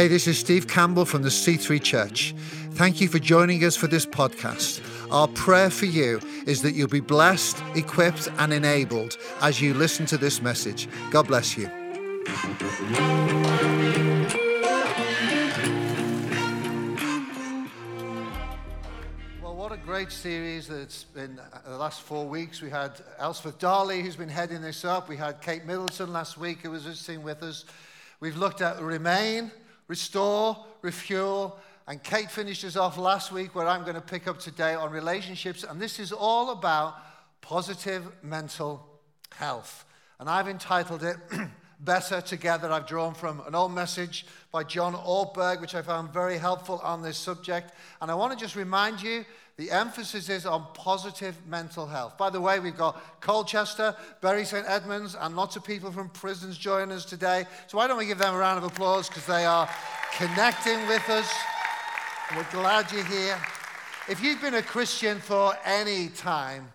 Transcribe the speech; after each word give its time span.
Hey, 0.00 0.08
this 0.08 0.26
is 0.26 0.38
Steve 0.38 0.66
Campbell 0.66 1.04
from 1.04 1.20
the 1.20 1.28
C3 1.28 1.82
Church. 1.82 2.34
Thank 2.70 3.02
you 3.02 3.08
for 3.08 3.18
joining 3.18 3.62
us 3.64 3.76
for 3.76 3.86
this 3.86 4.06
podcast. 4.06 4.80
Our 5.12 5.28
prayer 5.28 5.68
for 5.68 5.84
you 5.84 6.22
is 6.46 6.62
that 6.62 6.72
you'll 6.72 6.88
be 6.88 7.00
blessed, 7.00 7.62
equipped, 7.74 8.26
and 8.38 8.50
enabled 8.50 9.18
as 9.42 9.60
you 9.60 9.74
listen 9.74 10.06
to 10.06 10.16
this 10.16 10.40
message. 10.40 10.88
God 11.10 11.26
bless 11.26 11.54
you. 11.54 11.66
Well, 19.42 19.54
what 19.54 19.70
a 19.70 19.80
great 19.84 20.10
series 20.10 20.66
that 20.68 20.80
it's 20.80 21.04
been 21.04 21.38
uh, 21.38 21.68
the 21.68 21.76
last 21.76 22.00
four 22.00 22.26
weeks. 22.26 22.62
We 22.62 22.70
had 22.70 22.92
Elspeth 23.18 23.58
Darley, 23.58 24.00
who's 24.00 24.16
been 24.16 24.30
heading 24.30 24.62
this 24.62 24.82
up. 24.82 25.10
We 25.10 25.18
had 25.18 25.42
Kate 25.42 25.66
Middleton 25.66 26.10
last 26.10 26.38
week, 26.38 26.60
who 26.62 26.70
was 26.70 26.84
visiting 26.84 27.22
with 27.22 27.42
us. 27.42 27.66
We've 28.20 28.38
looked 28.38 28.62
at 28.62 28.80
Remain, 28.80 29.50
Restore, 29.90 30.56
Refuel, 30.82 31.58
and 31.88 32.00
Kate 32.00 32.30
finishes 32.30 32.76
off 32.76 32.96
last 32.96 33.32
week 33.32 33.56
where 33.56 33.66
I'm 33.66 33.82
going 33.82 33.96
to 33.96 34.00
pick 34.00 34.28
up 34.28 34.38
today 34.38 34.74
on 34.74 34.92
relationships. 34.92 35.64
And 35.64 35.82
this 35.82 35.98
is 35.98 36.12
all 36.12 36.50
about 36.50 36.94
positive 37.40 38.04
mental 38.22 38.86
health. 39.34 39.84
And 40.20 40.30
I've 40.30 40.46
entitled 40.46 41.02
it 41.02 41.16
Better 41.80 42.20
Together. 42.20 42.70
I've 42.70 42.86
drawn 42.86 43.14
from 43.14 43.42
an 43.48 43.56
old 43.56 43.72
message 43.72 44.26
by 44.52 44.62
John 44.62 44.94
Ortberg, 44.94 45.60
which 45.60 45.74
I 45.74 45.82
found 45.82 46.12
very 46.12 46.38
helpful 46.38 46.80
on 46.84 47.02
this 47.02 47.18
subject. 47.18 47.72
And 48.00 48.12
I 48.12 48.14
want 48.14 48.32
to 48.32 48.38
just 48.38 48.54
remind 48.54 49.02
you 49.02 49.24
the 49.60 49.70
emphasis 49.70 50.30
is 50.30 50.46
on 50.46 50.64
positive 50.72 51.36
mental 51.46 51.86
health. 51.86 52.16
By 52.16 52.30
the 52.30 52.40
way, 52.40 52.60
we've 52.60 52.74
got 52.74 53.20
Colchester, 53.20 53.94
Bury 54.22 54.46
St. 54.46 54.64
Edmunds, 54.66 55.14
and 55.14 55.36
lots 55.36 55.54
of 55.54 55.62
people 55.62 55.92
from 55.92 56.08
prisons 56.08 56.56
joining 56.56 56.92
us 56.92 57.04
today. 57.04 57.44
So 57.66 57.76
why 57.76 57.86
don't 57.86 57.98
we 57.98 58.06
give 58.06 58.16
them 58.16 58.34
a 58.34 58.38
round 58.38 58.56
of 58.56 58.64
applause 58.64 59.08
because 59.08 59.26
they 59.26 59.44
are 59.44 59.68
connecting 60.16 60.78
with 60.88 61.06
us. 61.10 61.30
We're 62.34 62.46
glad 62.50 62.90
you're 62.90 63.04
here. 63.04 63.38
If 64.08 64.22
you've 64.22 64.40
been 64.40 64.54
a 64.54 64.62
Christian 64.62 65.18
for 65.18 65.52
any 65.66 66.08
time, 66.08 66.72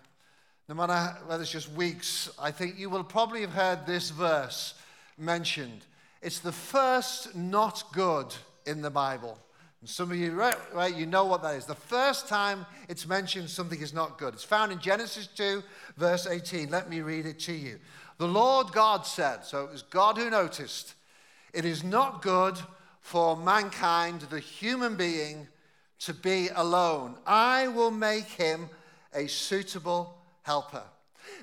no 0.68 0.76
matter 0.76 1.16
whether 1.26 1.42
it's 1.42 1.50
just 1.50 1.72
weeks, 1.72 2.30
I 2.40 2.52
think 2.52 2.78
you 2.78 2.88
will 2.88 3.02
probably 3.02 3.40
have 3.40 3.52
heard 3.52 3.84
this 3.84 4.10
verse 4.10 4.74
mentioned. 5.18 5.84
It's 6.22 6.38
the 6.38 6.52
first 6.52 7.34
not 7.34 7.82
good 7.92 8.32
in 8.64 8.80
the 8.80 8.90
Bible. 8.90 9.40
And 9.80 9.88
some 9.90 10.10
of 10.10 10.16
you, 10.16 10.32
right, 10.32 10.56
right, 10.72 10.94
you 10.94 11.06
know 11.06 11.24
what 11.26 11.42
that 11.42 11.56
is. 11.56 11.66
The 11.66 11.74
first 11.74 12.28
time 12.28 12.64
it's 12.88 13.06
mentioned 13.06 13.50
something 13.50 13.80
is 13.80 13.92
not 13.92 14.18
good. 14.18 14.34
It's 14.34 14.44
found 14.44 14.72
in 14.72 14.78
Genesis 14.78 15.26
2, 15.26 15.62
verse 15.96 16.26
18. 16.26 16.70
Let 16.70 16.88
me 16.88 17.00
read 17.00 17.26
it 17.26 17.38
to 17.40 17.52
you. 17.52 17.78
The 18.18 18.26
Lord 18.26 18.72
God 18.72 19.06
said, 19.06 19.44
so 19.44 19.64
it 19.64 19.72
was 19.72 19.82
God 19.82 20.16
who 20.16 20.30
noticed, 20.30 20.94
it 21.52 21.64
is 21.64 21.84
not 21.84 22.22
good 22.22 22.58
for 23.00 23.36
mankind, 23.36 24.22
the 24.22 24.40
human 24.40 24.96
being, 24.96 25.46
to 26.00 26.14
be 26.14 26.48
alone. 26.54 27.16
I 27.26 27.68
will 27.68 27.90
make 27.90 28.24
him 28.24 28.68
a 29.14 29.26
suitable 29.26 30.16
helper. 30.42 30.82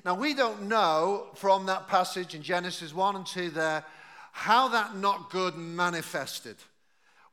Now, 0.04 0.14
we 0.14 0.34
don't 0.34 0.62
know 0.62 1.28
from 1.34 1.66
that 1.66 1.88
passage 1.88 2.34
in 2.34 2.42
Genesis 2.42 2.94
1 2.94 3.16
and 3.16 3.26
2 3.26 3.50
there 3.50 3.84
how 4.32 4.68
that 4.68 4.96
not 4.96 5.30
good 5.30 5.56
manifested. 5.56 6.56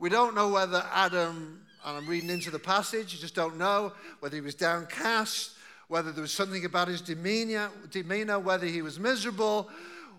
We 0.02 0.10
don't 0.10 0.34
know 0.34 0.48
whether 0.48 0.84
Adam, 0.92 1.62
and 1.86 1.98
I'm 1.98 2.08
reading 2.08 2.32
into 2.32 2.50
the 2.50 2.58
passage, 2.58 3.14
you 3.14 3.20
just 3.20 3.36
don't 3.36 3.60
know 3.60 3.94
whether 4.20 4.36
he 4.36 4.42
was 4.42 4.56
downcast, 4.56 5.52
whether 5.90 6.12
there 6.12 6.24
was 6.24 6.34
something 6.34 6.66
about 6.66 6.88
his 6.88 7.02
demeanor, 7.02 7.70
demeanor 7.92 8.40
whether 8.40 8.66
he 8.66 8.82
was 8.82 9.00
miserable. 9.00 9.70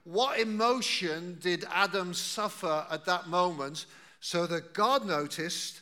What 0.05 0.39
emotion 0.39 1.37
did 1.41 1.65
Adam 1.73 2.15
suffer 2.15 2.87
at 2.93 3.07
that 3.07 3.27
moment 3.27 3.87
so 4.21 4.47
that 4.47 4.73
God 4.73 5.05
noticed? 5.05 5.81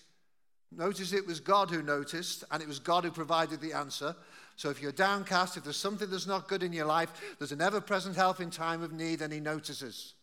Notice 0.73 1.13
it 1.13 1.27
was 1.27 1.39
God 1.39 1.69
who 1.69 1.83
noticed, 1.83 2.45
and 2.51 2.63
it 2.63 2.69
was 2.69 2.79
God 2.79 3.05
who 3.05 3.11
provided 3.11 3.61
the 3.61 3.75
answer. 3.75 4.17
So 4.57 4.71
if 4.71 4.81
you're 4.81 4.93
downcast, 4.93 5.59
if 5.59 5.65
there's 5.65 5.77
something 5.77 6.09
that's 6.09 6.27
not 6.27 6.49
good 6.49 6.63
in 6.63 6.73
your 6.73 6.87
life, 6.87 7.13
there's 7.39 7.53
an 7.53 7.61
ever 7.61 7.83
present 7.83 8.17
help 8.17 8.41
in 8.41 8.51
time 8.51 8.83
of 8.83 8.93
need, 8.93 9.21
and 9.21 9.31
He 9.31 9.41
notices. 9.41 10.15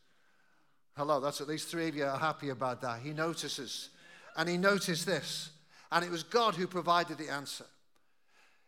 Hello, 0.97 1.19
that's 1.19 1.41
at 1.41 1.47
least 1.47 1.67
three 1.67 1.89
of 1.89 1.95
you 1.95 2.05
are 2.05 2.17
happy 2.17 2.49
about 2.49 2.81
that. 2.81 3.01
He 3.01 3.13
notices. 3.13 3.89
And 4.35 4.49
he 4.49 4.57
noticed 4.57 5.05
this. 5.05 5.51
And 5.91 6.03
it 6.03 6.09
was 6.09 6.23
God 6.23 6.55
who 6.55 6.65
provided 6.65 7.19
the 7.19 7.29
answer. 7.29 7.65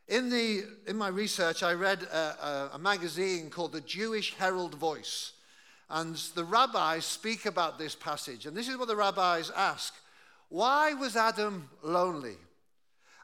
In, 0.07 0.29
the, 0.29 0.62
in 0.85 0.95
my 0.95 1.07
research, 1.07 1.63
I 1.63 1.73
read 1.73 2.03
a, 2.03 2.17
a, 2.17 2.69
a 2.73 2.78
magazine 2.78 3.50
called 3.50 3.72
the 3.72 3.81
Jewish 3.81 4.35
Herald 4.35 4.75
Voice. 4.75 5.31
And 5.90 6.17
the 6.35 6.44
rabbis 6.44 7.03
speak 7.03 7.47
about 7.47 7.79
this 7.79 7.95
passage. 7.95 8.46
And 8.46 8.56
this 8.56 8.67
is 8.67 8.78
what 8.78 8.90
the 8.90 8.96
rabbis 8.96 9.50
ask 9.56 9.96
Why 10.50 10.94
was 10.94 11.16
Adam 11.16 11.67
lonely? 11.81 12.38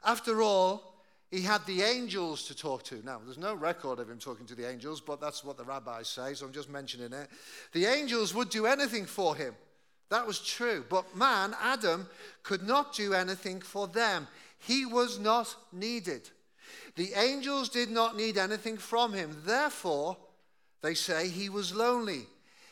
After 0.04 0.42
all, 0.42 0.95
he 1.30 1.42
had 1.42 1.64
the 1.66 1.82
angels 1.82 2.44
to 2.44 2.56
talk 2.56 2.84
to. 2.84 3.04
Now, 3.04 3.20
there's 3.24 3.38
no 3.38 3.54
record 3.54 3.98
of 3.98 4.08
him 4.08 4.18
talking 4.18 4.46
to 4.46 4.54
the 4.54 4.68
angels, 4.68 5.00
but 5.00 5.20
that's 5.20 5.42
what 5.42 5.56
the 5.56 5.64
rabbis 5.64 6.08
say, 6.08 6.34
so 6.34 6.46
I'm 6.46 6.52
just 6.52 6.70
mentioning 6.70 7.12
it. 7.12 7.28
The 7.72 7.86
angels 7.86 8.34
would 8.34 8.48
do 8.48 8.66
anything 8.66 9.06
for 9.06 9.34
him. 9.34 9.54
That 10.08 10.26
was 10.26 10.38
true. 10.38 10.84
But 10.88 11.16
man, 11.16 11.54
Adam, 11.60 12.08
could 12.44 12.62
not 12.62 12.94
do 12.94 13.12
anything 13.12 13.60
for 13.60 13.88
them. 13.88 14.28
He 14.58 14.86
was 14.86 15.18
not 15.18 15.54
needed. 15.72 16.30
The 16.94 17.12
angels 17.14 17.68
did 17.68 17.90
not 17.90 18.16
need 18.16 18.38
anything 18.38 18.76
from 18.76 19.12
him. 19.12 19.36
Therefore, 19.44 20.16
they 20.82 20.94
say 20.94 21.28
he 21.28 21.48
was 21.48 21.74
lonely. 21.74 22.26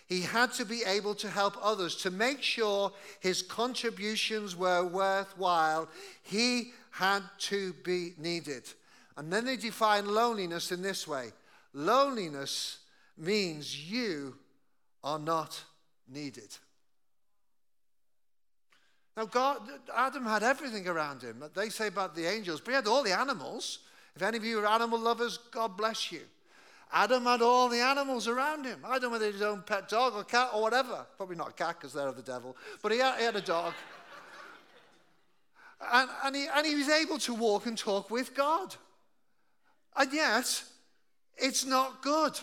He 0.06 0.20
had 0.20 0.52
to 0.54 0.64
be 0.64 0.82
able 0.86 1.14
to 1.16 1.28
help 1.30 1.56
others, 1.60 1.96
to 1.96 2.10
make 2.10 2.42
sure 2.42 2.92
his 3.20 3.42
contributions 3.42 4.54
were 4.54 4.84
worthwhile. 4.86 5.88
He 6.22 6.72
had 6.94 7.22
to 7.38 7.72
be 7.82 8.12
needed. 8.18 8.62
And 9.16 9.32
then 9.32 9.44
they 9.44 9.56
define 9.56 10.06
loneliness 10.06 10.70
in 10.70 10.80
this 10.80 11.06
way 11.08 11.32
loneliness 11.72 12.78
means 13.18 13.90
you 13.90 14.36
are 15.02 15.18
not 15.18 15.60
needed. 16.08 16.56
Now, 19.16 19.24
God, 19.24 19.60
Adam 19.94 20.24
had 20.24 20.44
everything 20.44 20.86
around 20.86 21.22
him. 21.22 21.42
They 21.54 21.68
say 21.68 21.88
about 21.88 22.14
the 22.14 22.26
angels, 22.26 22.60
but 22.60 22.70
he 22.70 22.74
had 22.76 22.86
all 22.86 23.02
the 23.02 23.16
animals. 23.16 23.80
If 24.14 24.22
any 24.22 24.36
of 24.36 24.44
you 24.44 24.60
are 24.60 24.66
animal 24.66 24.98
lovers, 24.98 25.38
God 25.50 25.76
bless 25.76 26.12
you. 26.12 26.20
Adam 26.92 27.24
had 27.24 27.42
all 27.42 27.68
the 27.68 27.80
animals 27.80 28.28
around 28.28 28.64
him. 28.64 28.78
I 28.84 28.92
don't 28.92 29.02
know 29.02 29.10
whether 29.10 29.24
he 29.24 29.32
had 29.32 29.40
his 29.40 29.42
own 29.42 29.62
pet 29.62 29.88
dog 29.88 30.14
or 30.14 30.22
cat 30.22 30.50
or 30.54 30.62
whatever. 30.62 31.04
Probably 31.16 31.34
not 31.34 31.50
a 31.50 31.52
cat 31.52 31.76
because 31.80 31.92
they're 31.92 32.06
of 32.06 32.16
the 32.16 32.22
devil. 32.22 32.56
But 32.82 32.92
he 32.92 32.98
had, 32.98 33.18
he 33.18 33.24
had 33.24 33.34
a 33.34 33.40
dog. 33.40 33.74
And, 35.92 36.10
and, 36.24 36.36
he, 36.36 36.46
and 36.54 36.66
he 36.66 36.74
was 36.74 36.88
able 36.88 37.18
to 37.18 37.34
walk 37.34 37.66
and 37.66 37.76
talk 37.76 38.10
with 38.10 38.34
God. 38.34 38.74
And 39.96 40.12
yet, 40.12 40.62
it's 41.36 41.64
not 41.64 42.02
good 42.02 42.38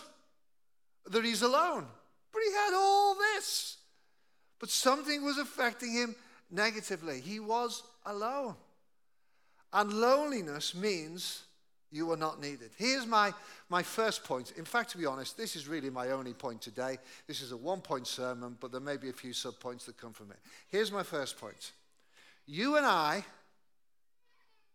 that 1.10 1.24
he's 1.24 1.42
alone. 1.42 1.86
But 2.32 2.42
he 2.46 2.52
had 2.52 2.74
all 2.74 3.14
this. 3.14 3.76
But 4.58 4.70
something 4.70 5.24
was 5.24 5.38
affecting 5.38 5.92
him 5.92 6.14
negatively. 6.50 7.20
He 7.20 7.40
was 7.40 7.82
alone. 8.06 8.54
And 9.72 9.92
loneliness 9.92 10.74
means 10.74 11.42
you 11.90 12.10
are 12.10 12.16
not 12.16 12.40
needed. 12.40 12.70
Here's 12.76 13.06
my, 13.06 13.32
my 13.68 13.82
first 13.82 14.24
point. 14.24 14.52
In 14.56 14.64
fact, 14.64 14.90
to 14.90 14.98
be 14.98 15.06
honest, 15.06 15.36
this 15.36 15.56
is 15.56 15.68
really 15.68 15.90
my 15.90 16.10
only 16.10 16.32
point 16.32 16.62
today. 16.62 16.98
This 17.26 17.42
is 17.42 17.52
a 17.52 17.56
one 17.56 17.80
point 17.80 18.06
sermon, 18.06 18.56
but 18.60 18.72
there 18.72 18.80
may 18.80 18.96
be 18.96 19.10
a 19.10 19.14
few 19.14 19.32
sub 19.32 19.60
points 19.60 19.84
that 19.86 19.98
come 19.98 20.12
from 20.12 20.30
it. 20.30 20.38
Here's 20.68 20.90
my 20.90 21.02
first 21.02 21.38
point 21.38 21.72
you 22.46 22.76
and 22.76 22.86
I, 22.86 23.24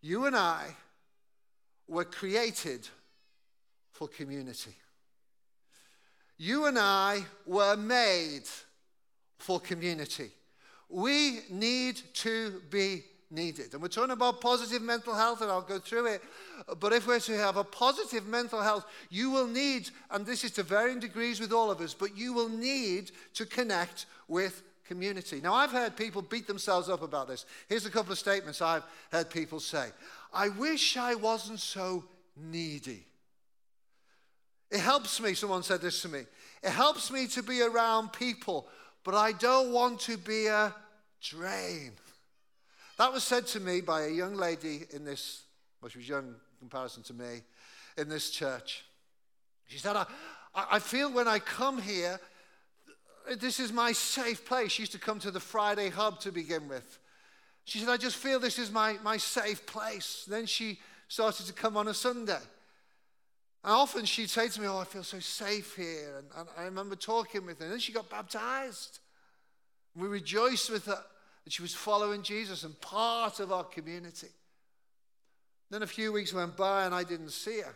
you 0.02 0.26
and 0.26 0.36
I 0.36 0.76
were 1.88 2.06
created 2.06 2.88
for 3.92 4.08
community. 4.08 4.76
You 6.38 6.66
and 6.66 6.78
I 6.78 7.26
were 7.46 7.76
made 7.76 8.44
for 9.40 9.60
community. 9.60 10.30
We 10.90 11.40
need 11.50 12.00
to 12.16 12.62
be 12.70 13.04
needed. 13.30 13.74
And 13.74 13.82
we're 13.82 13.90
talking 13.90 14.12
about 14.12 14.40
positive 14.40 14.82
mental 14.82 15.14
health, 15.14 15.42
and 15.42 15.52
I'll 15.52 15.62
go 15.62 15.80
through 15.80 16.08
it. 16.08 16.22
But 16.80 16.94
if 16.94 17.08
we're 17.08 17.20
to 17.20 17.38
have 17.38 17.58
a 17.58 17.64
positive 17.64 18.28
mental 18.28 18.62
health, 18.62 18.86
you 19.10 19.30
will 19.32 19.48
need, 19.48 19.90
and 20.12 20.26
this 20.26 20.44
is 20.44 20.52
to 20.52 20.64
varying 20.64 21.00
degrees 21.00 21.40
with 21.40 21.52
all 21.52 21.72
of 21.72 21.82
us, 21.82 21.94
but 21.94 22.18
you 22.18 22.34
will 22.34 22.50
need 22.50 23.12
to 23.34 23.46
connect 23.46 24.06
with 24.28 24.64
community. 24.88 25.42
Now, 25.42 25.54
I've 25.54 25.72
heard 25.72 25.96
people 25.96 26.22
beat 26.22 26.48
themselves 26.48 26.90
up 26.90 27.02
about 27.02 27.28
this. 27.28 27.46
Here's 27.68 27.86
a 27.86 27.92
couple 27.92 28.12
of 28.12 28.20
statements 28.20 28.62
I've 28.62 28.84
heard 29.12 29.30
people 29.30 29.60
say 29.60 29.90
I 30.34 30.50
wish 30.50 30.98
I 30.98 31.16
wasn't 31.16 31.60
so 31.60 32.04
needy. 32.36 33.06
It 34.70 34.80
helps 34.80 35.22
me, 35.22 35.34
someone 35.34 35.64
said 35.64 35.82
this 35.82 36.02
to 36.02 36.10
me. 36.10 36.24
It 36.62 36.72
helps 36.72 37.12
me 37.12 37.28
to 37.28 37.44
be 37.44 37.62
around 37.62 38.12
people, 38.12 38.68
but 39.04 39.16
I 39.16 39.32
don't 39.32 39.72
want 39.72 40.02
to 40.02 40.18
be 40.18 40.48
a 40.48 40.74
drain. 41.22 41.94
That 42.98 43.14
was 43.14 43.24
said 43.24 43.48
to 43.48 43.60
me 43.60 43.82
by 43.82 44.04
a 44.04 44.10
young 44.10 44.36
lady 44.36 44.82
in 44.94 45.06
this, 45.06 45.44
well, 45.82 45.90
she 45.90 46.00
was 46.00 46.10
young 46.10 46.26
in 46.26 46.36
comparison 46.60 47.04
to 47.04 47.14
me, 47.14 47.42
in 47.98 48.10
this 48.10 48.32
church. 48.32 48.84
She 49.68 49.78
said, 49.78 49.96
I, 49.96 50.06
I 50.54 50.80
feel 50.80 51.12
when 51.12 51.28
I 51.28 51.40
come 51.40 51.82
here, 51.82 52.20
this 53.36 53.60
is 53.60 53.74
my 53.74 53.92
safe 53.92 54.46
place. 54.46 54.72
She 54.72 54.84
used 54.84 54.92
to 54.94 55.00
come 55.00 55.20
to 55.20 55.32
the 55.32 55.40
Friday 55.40 55.90
hub 55.90 56.20
to 56.22 56.32
begin 56.32 56.68
with. 56.68 57.00
She 57.66 57.80
said, 57.80 57.90
I 57.90 57.98
just 57.98 58.16
feel 58.16 58.40
this 58.40 58.60
is 58.60 58.72
my, 58.72 58.98
my 59.04 59.18
safe 59.18 59.66
place. 59.66 60.26
Then 60.28 60.46
she 60.46 60.80
started 61.10 61.46
to 61.48 61.54
come 61.54 61.76
on 61.76 61.88
a 61.88 61.94
Sunday. 61.94 62.40
And 63.64 63.74
often 63.74 64.06
she'd 64.06 64.30
say 64.30 64.48
to 64.48 64.62
me, 64.62 64.68
Oh, 64.68 64.78
I 64.78 64.86
feel 64.86 65.04
so 65.04 65.20
safe 65.20 65.76
here. 65.76 66.18
And, 66.18 66.28
and 66.38 66.50
I 66.58 66.64
remember 66.64 66.96
talking 66.96 67.46
with 67.46 67.60
her. 67.60 67.66
And 67.66 67.74
then 67.74 67.80
she 67.80 67.92
got 67.92 68.10
baptized. 68.10 69.00
We 69.96 70.08
rejoiced 70.08 70.70
with 70.70 70.86
her 70.86 71.04
that 71.44 71.54
she 71.54 71.62
was 71.62 71.74
following 71.74 72.22
Jesus 72.22 72.64
and 72.64 72.80
part 72.80 73.40
of 73.40 73.52
our 73.52 73.64
community. 73.64 74.28
Then 75.70 75.84
a 75.84 75.88
few 75.88 76.14
weeks 76.14 76.34
went 76.34 76.56
by 76.56 76.86
and 76.86 76.96
I 76.96 77.04
didn't 77.04 77.32
see 77.32 77.60
her. 77.60 77.76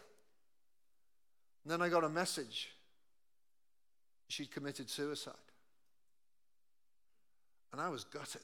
And 1.64 1.72
then 1.72 1.82
I 1.82 1.90
got 1.90 2.04
a 2.04 2.10
message. 2.10 2.70
She'd 4.32 4.52
committed 4.52 4.90
suicide. 4.90 5.34
And 7.74 7.82
I 7.82 7.90
was 7.90 8.04
gutted. 8.06 8.42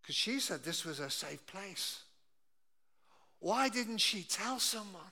Because 0.00 0.14
she 0.14 0.38
said 0.38 0.62
this 0.62 0.84
was 0.84 1.00
a 1.00 1.10
safe 1.10 1.44
place. 1.46 2.02
Why 3.40 3.68
didn't 3.68 3.98
she 3.98 4.22
tell 4.22 4.60
someone? 4.60 5.02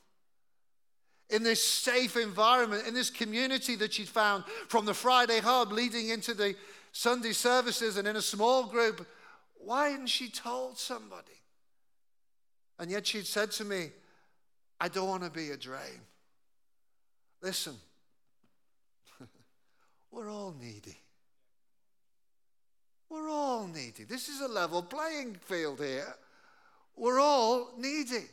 In 1.31 1.43
this 1.43 1.65
safe 1.65 2.17
environment, 2.17 2.87
in 2.87 2.95
this 2.95 3.11
community 3.11 3.75
that 3.77 3.93
she'd 3.93 4.09
found 4.09 4.45
from 4.69 4.85
the 4.85 4.95
Friday 4.95 5.41
hub 5.41 5.73
leading 5.73 6.11
into 6.11 6.33
the 6.33 6.55
Sunday 6.93 7.33
services 7.33 7.97
and 7.97 8.07
in 8.07 8.15
a 8.15 8.23
small 8.23 8.67
group, 8.67 9.05
why 9.55 9.89
hadn't 9.89 10.07
she 10.07 10.29
told 10.29 10.79
somebody? 10.79 11.33
And 12.79 12.91
yet 12.91 13.07
she'd 13.07 13.27
said 13.27 13.51
to 13.53 13.65
me, 13.65 13.91
I 14.81 14.89
don't 14.89 15.09
want 15.09 15.25
to 15.25 15.31
be 15.31 15.51
a 15.51 15.57
drain. 15.57 16.01
Listen, 17.43 17.75
we're 20.15 20.31
all 20.31 20.55
needy. 20.61 20.97
We're 23.09 23.29
all 23.29 23.67
needy. 23.67 24.05
This 24.05 24.29
is 24.29 24.41
a 24.41 24.49
level 24.49 24.83
playing 24.83 25.37
field 25.41 25.81
here. 25.81 26.15
We're 26.97 27.21
all 27.21 27.71
needy. 27.77 28.27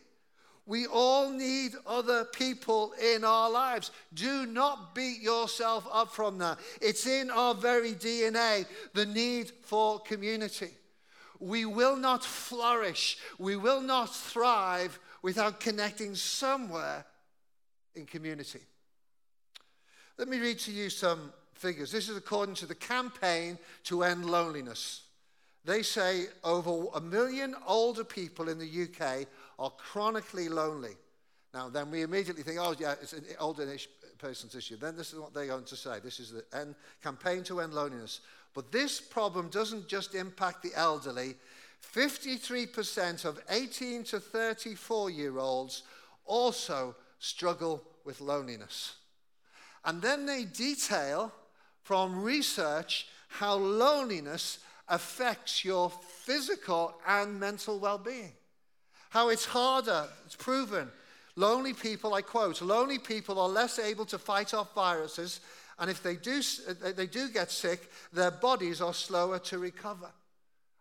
We 0.68 0.86
all 0.86 1.31
need 1.31 1.72
other 1.88 2.25
people 2.25 2.94
in 2.94 3.24
our 3.24 3.50
lives. 3.50 3.92
Do 4.13 4.45
not 4.45 4.94
beat 4.94 5.22
yourself 5.22 5.88
up 5.92 6.13
from 6.13 6.38
that. 6.38 6.60
It's 6.80 7.07
in 7.07 7.31
our 7.31 7.56
very 7.56 7.94
DNA, 7.94 8.66
the 8.94 9.06
need 9.06 9.51
for 9.63 10.00
community. 10.00 10.69
We 11.39 11.66
will 11.66 11.95
not 11.95 12.24
flourish, 12.24 13.18
we 13.39 13.56
will 13.56 13.81
not 13.81 14.13
thrive 14.13 15.00
without 15.24 15.60
connecting 15.60 16.13
somewhere 16.13 17.06
in 17.95 18.06
community. 18.06 18.62
Let 20.19 20.28
me 20.28 20.39
read 20.39 20.60
to 20.60 20.72
you 20.72 20.92
some 20.92 21.33
figures. 21.62 21.92
This 21.92 22.10
is 22.10 22.18
according 22.18 22.56
to 22.56 22.66
the 22.66 22.75
campaign 22.75 23.58
to 23.84 24.04
end 24.04 24.25
loneliness. 24.25 25.04
They 25.63 25.84
say 25.84 26.25
over 26.44 26.88
a 26.96 27.00
million 27.00 27.56
older 27.68 28.04
people 28.04 28.50
in 28.50 28.58
the 28.58 28.88
UK 28.88 29.28
are 29.60 29.69
chronically 29.78 30.50
lonely. 30.50 30.96
Now, 31.54 31.69
then 31.69 31.92
we 31.92 32.02
immediately 32.02 32.44
think, 32.44 32.58
oh, 32.60 32.75
yeah, 32.80 32.96
it's 33.02 33.13
an 33.13 33.25
older 33.40 33.68
person's 34.18 34.56
issue. 34.56 34.78
Then 34.78 34.98
this 34.98 35.13
is 35.13 35.19
what 35.19 35.34
they're 35.34 35.48
going 35.48 35.66
to 35.66 35.75
say. 35.75 36.00
This 36.04 36.19
is 36.19 36.31
the 36.31 36.44
end, 36.58 36.75
campaign 37.04 37.44
to 37.44 37.60
end 37.62 37.74
loneliness. 37.74 38.22
But 38.54 38.72
this 38.72 39.00
problem 39.00 39.50
doesn't 39.50 39.88
just 39.88 40.16
impact 40.16 40.64
the 40.64 40.72
elderly. 40.75 41.36
53% 41.94 43.25
of 43.25 43.40
18 43.50 44.04
to 44.06 44.19
34 44.19 45.10
year 45.10 45.38
olds 45.38 45.84
also 46.25 46.96
struggle 47.19 47.84
with 48.06 48.22
loneliness. 48.22 48.96
And 49.84 50.02
then 50.02 50.25
they 50.25 50.46
detail 50.46 51.31
from 51.83 52.24
research 52.24 53.07
how 53.28 53.56
loneliness 53.56 54.60
affects 54.88 55.63
your 55.63 55.89
physical 55.89 56.94
and 57.07 57.39
mental 57.39 57.80
well 57.80 57.98
being. 57.98 58.33
How 59.10 59.30
it's 59.30 59.45
harder, 59.45 60.07
it's 60.25 60.36
proven. 60.36 60.89
Lonely 61.36 61.74
people, 61.74 62.13
I 62.13 62.22
quote, 62.22 62.62
lonely 62.62 63.00
people 63.00 63.39
are 63.39 63.50
less 63.50 63.80
able 63.80 64.06
to 64.06 64.18
fight 64.18 64.54
off 64.54 64.75
viruses, 64.75 65.39
and 65.80 65.89
if 65.89 66.04
they 66.04 66.16
do, 66.16 66.42
they 66.95 67.07
do 67.07 67.30
get 67.30 67.51
sick, 67.51 67.89
their 68.12 68.31
bodies 68.31 68.81
are 68.81 68.94
slower 68.94 69.39
to 69.39 69.57
recover. 69.57 70.10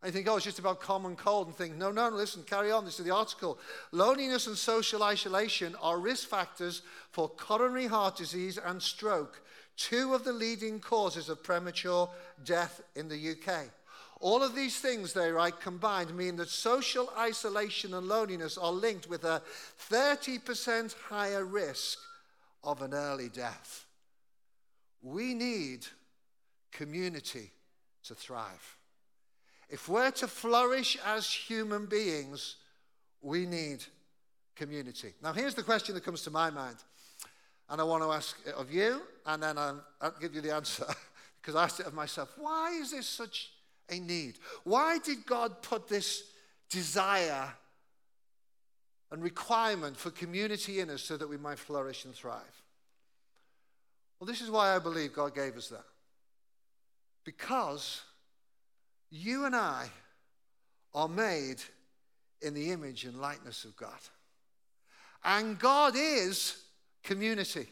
I 0.02 0.06
you 0.06 0.12
think, 0.12 0.28
oh, 0.28 0.36
it's 0.36 0.46
just 0.46 0.58
about 0.58 0.80
common 0.80 1.14
cold, 1.14 1.48
and 1.48 1.56
think, 1.56 1.76
no, 1.76 1.92
no, 1.92 2.08
listen, 2.08 2.42
carry 2.42 2.72
on. 2.72 2.84
This 2.84 2.98
is 2.98 3.04
the 3.04 3.14
article. 3.14 3.58
Loneliness 3.92 4.46
and 4.46 4.56
social 4.56 5.02
isolation 5.02 5.76
are 5.80 5.98
risk 5.98 6.26
factors 6.26 6.82
for 7.10 7.28
coronary 7.28 7.86
heart 7.86 8.16
disease 8.16 8.58
and 8.58 8.82
stroke, 8.82 9.42
two 9.76 10.14
of 10.14 10.24
the 10.24 10.32
leading 10.32 10.80
causes 10.80 11.28
of 11.28 11.42
premature 11.42 12.08
death 12.44 12.82
in 12.94 13.08
the 13.08 13.30
UK. 13.30 13.70
All 14.20 14.42
of 14.42 14.54
these 14.54 14.78
things, 14.78 15.14
they 15.14 15.30
write, 15.30 15.60
combined 15.60 16.14
mean 16.14 16.36
that 16.36 16.50
social 16.50 17.10
isolation 17.18 17.94
and 17.94 18.06
loneliness 18.06 18.58
are 18.58 18.72
linked 18.72 19.08
with 19.08 19.24
a 19.24 19.42
30% 19.90 20.94
higher 21.08 21.44
risk 21.44 21.98
of 22.62 22.82
an 22.82 22.92
early 22.92 23.30
death. 23.30 23.86
We 25.02 25.32
need 25.32 25.86
community 26.70 27.50
to 28.04 28.14
thrive. 28.14 28.76
If 29.70 29.88
we're 29.88 30.10
to 30.10 30.28
flourish 30.28 30.98
as 31.06 31.32
human 31.32 31.86
beings, 31.86 32.56
we 33.22 33.46
need 33.46 33.84
community. 34.54 35.14
Now, 35.22 35.32
here's 35.32 35.54
the 35.54 35.62
question 35.62 35.94
that 35.94 36.04
comes 36.04 36.22
to 36.22 36.30
my 36.30 36.50
mind, 36.50 36.76
and 37.70 37.80
I 37.80 37.84
want 37.84 38.02
to 38.02 38.10
ask 38.10 38.36
of 38.56 38.70
you, 38.70 39.00
and 39.34 39.42
then 39.42 39.58
I'll, 39.58 39.84
I'll 40.00 40.14
give 40.20 40.34
you 40.34 40.40
the 40.40 40.54
answer 40.54 40.86
because 41.40 41.54
I 41.54 41.64
asked 41.64 41.80
it 41.80 41.86
of 41.86 41.94
myself. 41.94 42.32
Why 42.36 42.72
is 42.72 42.90
this 42.92 43.06
such 43.06 43.50
a 43.90 43.98
need. 43.98 44.38
Why 44.64 44.98
did 44.98 45.26
God 45.26 45.62
put 45.62 45.88
this 45.88 46.24
desire 46.70 47.52
and 49.10 49.22
requirement 49.22 49.96
for 49.96 50.10
community 50.10 50.80
in 50.80 50.90
us 50.90 51.02
so 51.02 51.16
that 51.16 51.28
we 51.28 51.36
might 51.36 51.58
flourish 51.58 52.04
and 52.04 52.14
thrive? 52.14 52.62
Well, 54.18 54.26
this 54.26 54.40
is 54.40 54.50
why 54.50 54.74
I 54.74 54.78
believe 54.78 55.12
God 55.12 55.34
gave 55.34 55.56
us 55.56 55.68
that. 55.68 55.84
Because 57.24 58.02
you 59.10 59.44
and 59.44 59.56
I 59.56 59.88
are 60.94 61.08
made 61.08 61.56
in 62.42 62.54
the 62.54 62.70
image 62.70 63.04
and 63.04 63.20
likeness 63.20 63.64
of 63.64 63.76
God. 63.76 63.98
And 65.24 65.58
God 65.58 65.94
is 65.96 66.56
community. 67.02 67.66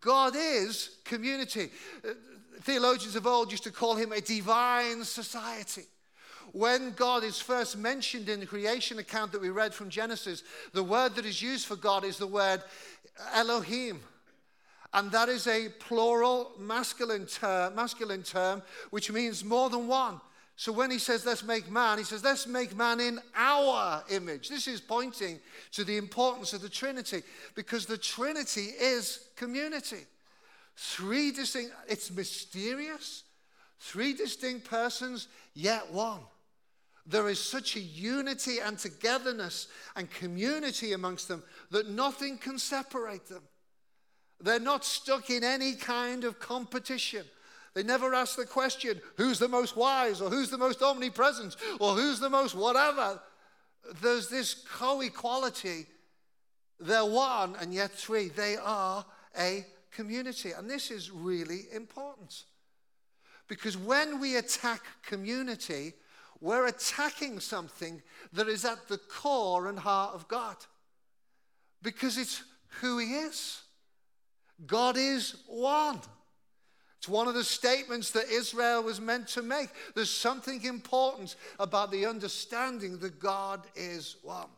God 0.00 0.34
is 0.36 0.96
community 1.04 1.70
uh, 2.04 2.12
theologians 2.62 3.14
of 3.16 3.26
old 3.26 3.50
used 3.52 3.64
to 3.64 3.70
call 3.70 3.94
him 3.94 4.12
a 4.12 4.20
divine 4.20 5.04
society. 5.04 5.84
When 6.52 6.92
God 6.92 7.22
is 7.22 7.40
first 7.40 7.76
mentioned 7.76 8.28
in 8.28 8.40
the 8.40 8.46
creation 8.46 8.98
account 8.98 9.32
that 9.32 9.40
we 9.40 9.50
read 9.50 9.74
from 9.74 9.90
Genesis, 9.90 10.42
the 10.72 10.82
word 10.82 11.14
that 11.14 11.26
is 11.26 11.40
used 11.40 11.66
for 11.66 11.76
God 11.76 12.04
is 12.04 12.18
the 12.18 12.26
word 12.26 12.62
Elohim. 13.34 14.00
And 14.92 15.10
that 15.10 15.28
is 15.28 15.46
a 15.46 15.68
plural 15.68 16.52
masculine 16.58 17.26
term, 17.26 17.74
masculine 17.74 18.22
term, 18.22 18.62
which 18.90 19.12
means 19.12 19.44
more 19.44 19.68
than 19.68 19.86
one. 19.86 20.20
So 20.58 20.72
when 20.72 20.90
he 20.90 20.98
says, 20.98 21.26
let's 21.26 21.44
make 21.44 21.70
man, 21.70 21.98
he 21.98 22.04
says, 22.04 22.24
let's 22.24 22.46
make 22.46 22.74
man 22.74 22.98
in 22.98 23.20
our 23.36 24.02
image. 24.10 24.48
This 24.48 24.66
is 24.66 24.80
pointing 24.80 25.38
to 25.72 25.84
the 25.84 25.98
importance 25.98 26.54
of 26.54 26.62
the 26.62 26.70
Trinity 26.70 27.22
because 27.54 27.84
the 27.84 27.98
Trinity 27.98 28.70
is 28.80 29.28
community. 29.36 30.06
Three 30.74 31.30
distinct, 31.30 31.72
it's 31.88 32.10
mysterious. 32.10 33.24
Three 33.80 34.14
distinct 34.14 34.68
persons, 34.68 35.28
yet 35.54 35.92
one. 35.92 36.20
There 37.06 37.28
is 37.28 37.38
such 37.38 37.76
a 37.76 37.80
unity 37.80 38.58
and 38.58 38.78
togetherness 38.78 39.68
and 39.94 40.10
community 40.10 40.94
amongst 40.94 41.28
them 41.28 41.42
that 41.70 41.88
nothing 41.88 42.38
can 42.38 42.58
separate 42.58 43.26
them. 43.26 43.42
They're 44.40 44.58
not 44.58 44.84
stuck 44.84 45.28
in 45.28 45.44
any 45.44 45.74
kind 45.74 46.24
of 46.24 46.40
competition. 46.40 47.24
They 47.76 47.82
never 47.82 48.14
ask 48.14 48.36
the 48.36 48.46
question, 48.46 49.02
who's 49.18 49.38
the 49.38 49.48
most 49.48 49.76
wise 49.76 50.22
or 50.22 50.30
who's 50.30 50.48
the 50.48 50.56
most 50.56 50.82
omnipresent 50.82 51.56
or 51.78 51.92
who's 51.92 52.18
the 52.18 52.30
most 52.30 52.54
whatever. 52.54 53.20
There's 54.00 54.30
this 54.30 54.54
co 54.54 55.02
equality. 55.02 55.84
They're 56.80 57.04
one 57.04 57.54
and 57.60 57.74
yet 57.74 57.92
three. 57.92 58.30
They 58.30 58.56
are 58.56 59.04
a 59.38 59.66
community. 59.90 60.52
And 60.52 60.70
this 60.70 60.90
is 60.90 61.10
really 61.10 61.64
important. 61.70 62.44
Because 63.46 63.76
when 63.76 64.20
we 64.20 64.36
attack 64.36 64.80
community, 65.02 65.92
we're 66.40 66.68
attacking 66.68 67.40
something 67.40 68.00
that 68.32 68.48
is 68.48 68.64
at 68.64 68.88
the 68.88 68.96
core 68.96 69.68
and 69.68 69.78
heart 69.78 70.14
of 70.14 70.28
God. 70.28 70.56
Because 71.82 72.16
it's 72.16 72.42
who 72.80 72.96
He 72.96 73.16
is. 73.16 73.60
God 74.66 74.96
is 74.96 75.42
one. 75.46 76.00
It's 77.06 77.12
one 77.12 77.28
of 77.28 77.34
the 77.34 77.44
statements 77.44 78.10
that 78.10 78.28
Israel 78.28 78.82
was 78.82 79.00
meant 79.00 79.28
to 79.28 79.42
make. 79.42 79.68
There's 79.94 80.10
something 80.10 80.64
important 80.64 81.36
about 81.60 81.92
the 81.92 82.04
understanding 82.04 82.98
that 82.98 83.20
God 83.20 83.64
is 83.76 84.16
one. 84.24 84.48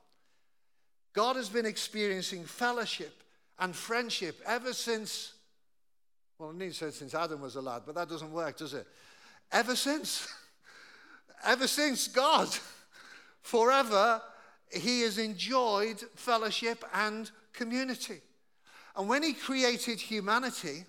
God 1.12 1.36
has 1.36 1.50
been 1.50 1.66
experiencing 1.66 2.46
fellowship 2.46 3.22
and 3.58 3.76
friendship 3.76 4.40
ever 4.46 4.72
since 4.72 5.34
Well, 6.38 6.48
I 6.48 6.56
need 6.56 6.70
to 6.70 6.74
say 6.74 6.90
since 6.90 7.14
Adam 7.14 7.42
was 7.42 7.56
a 7.56 7.60
lad, 7.60 7.82
but 7.84 7.94
that 7.96 8.08
doesn't 8.08 8.32
work, 8.32 8.56
does 8.56 8.72
it? 8.72 8.86
Ever 9.52 9.76
since. 9.76 10.26
Ever 11.44 11.68
since 11.68 12.08
God, 12.08 12.48
forever, 13.42 14.22
he 14.72 15.02
has 15.02 15.18
enjoyed 15.18 16.00
fellowship 16.14 16.82
and 16.94 17.30
community. 17.52 18.22
And 18.96 19.06
when 19.06 19.22
he 19.22 19.34
created 19.34 20.00
humanity, 20.00 20.86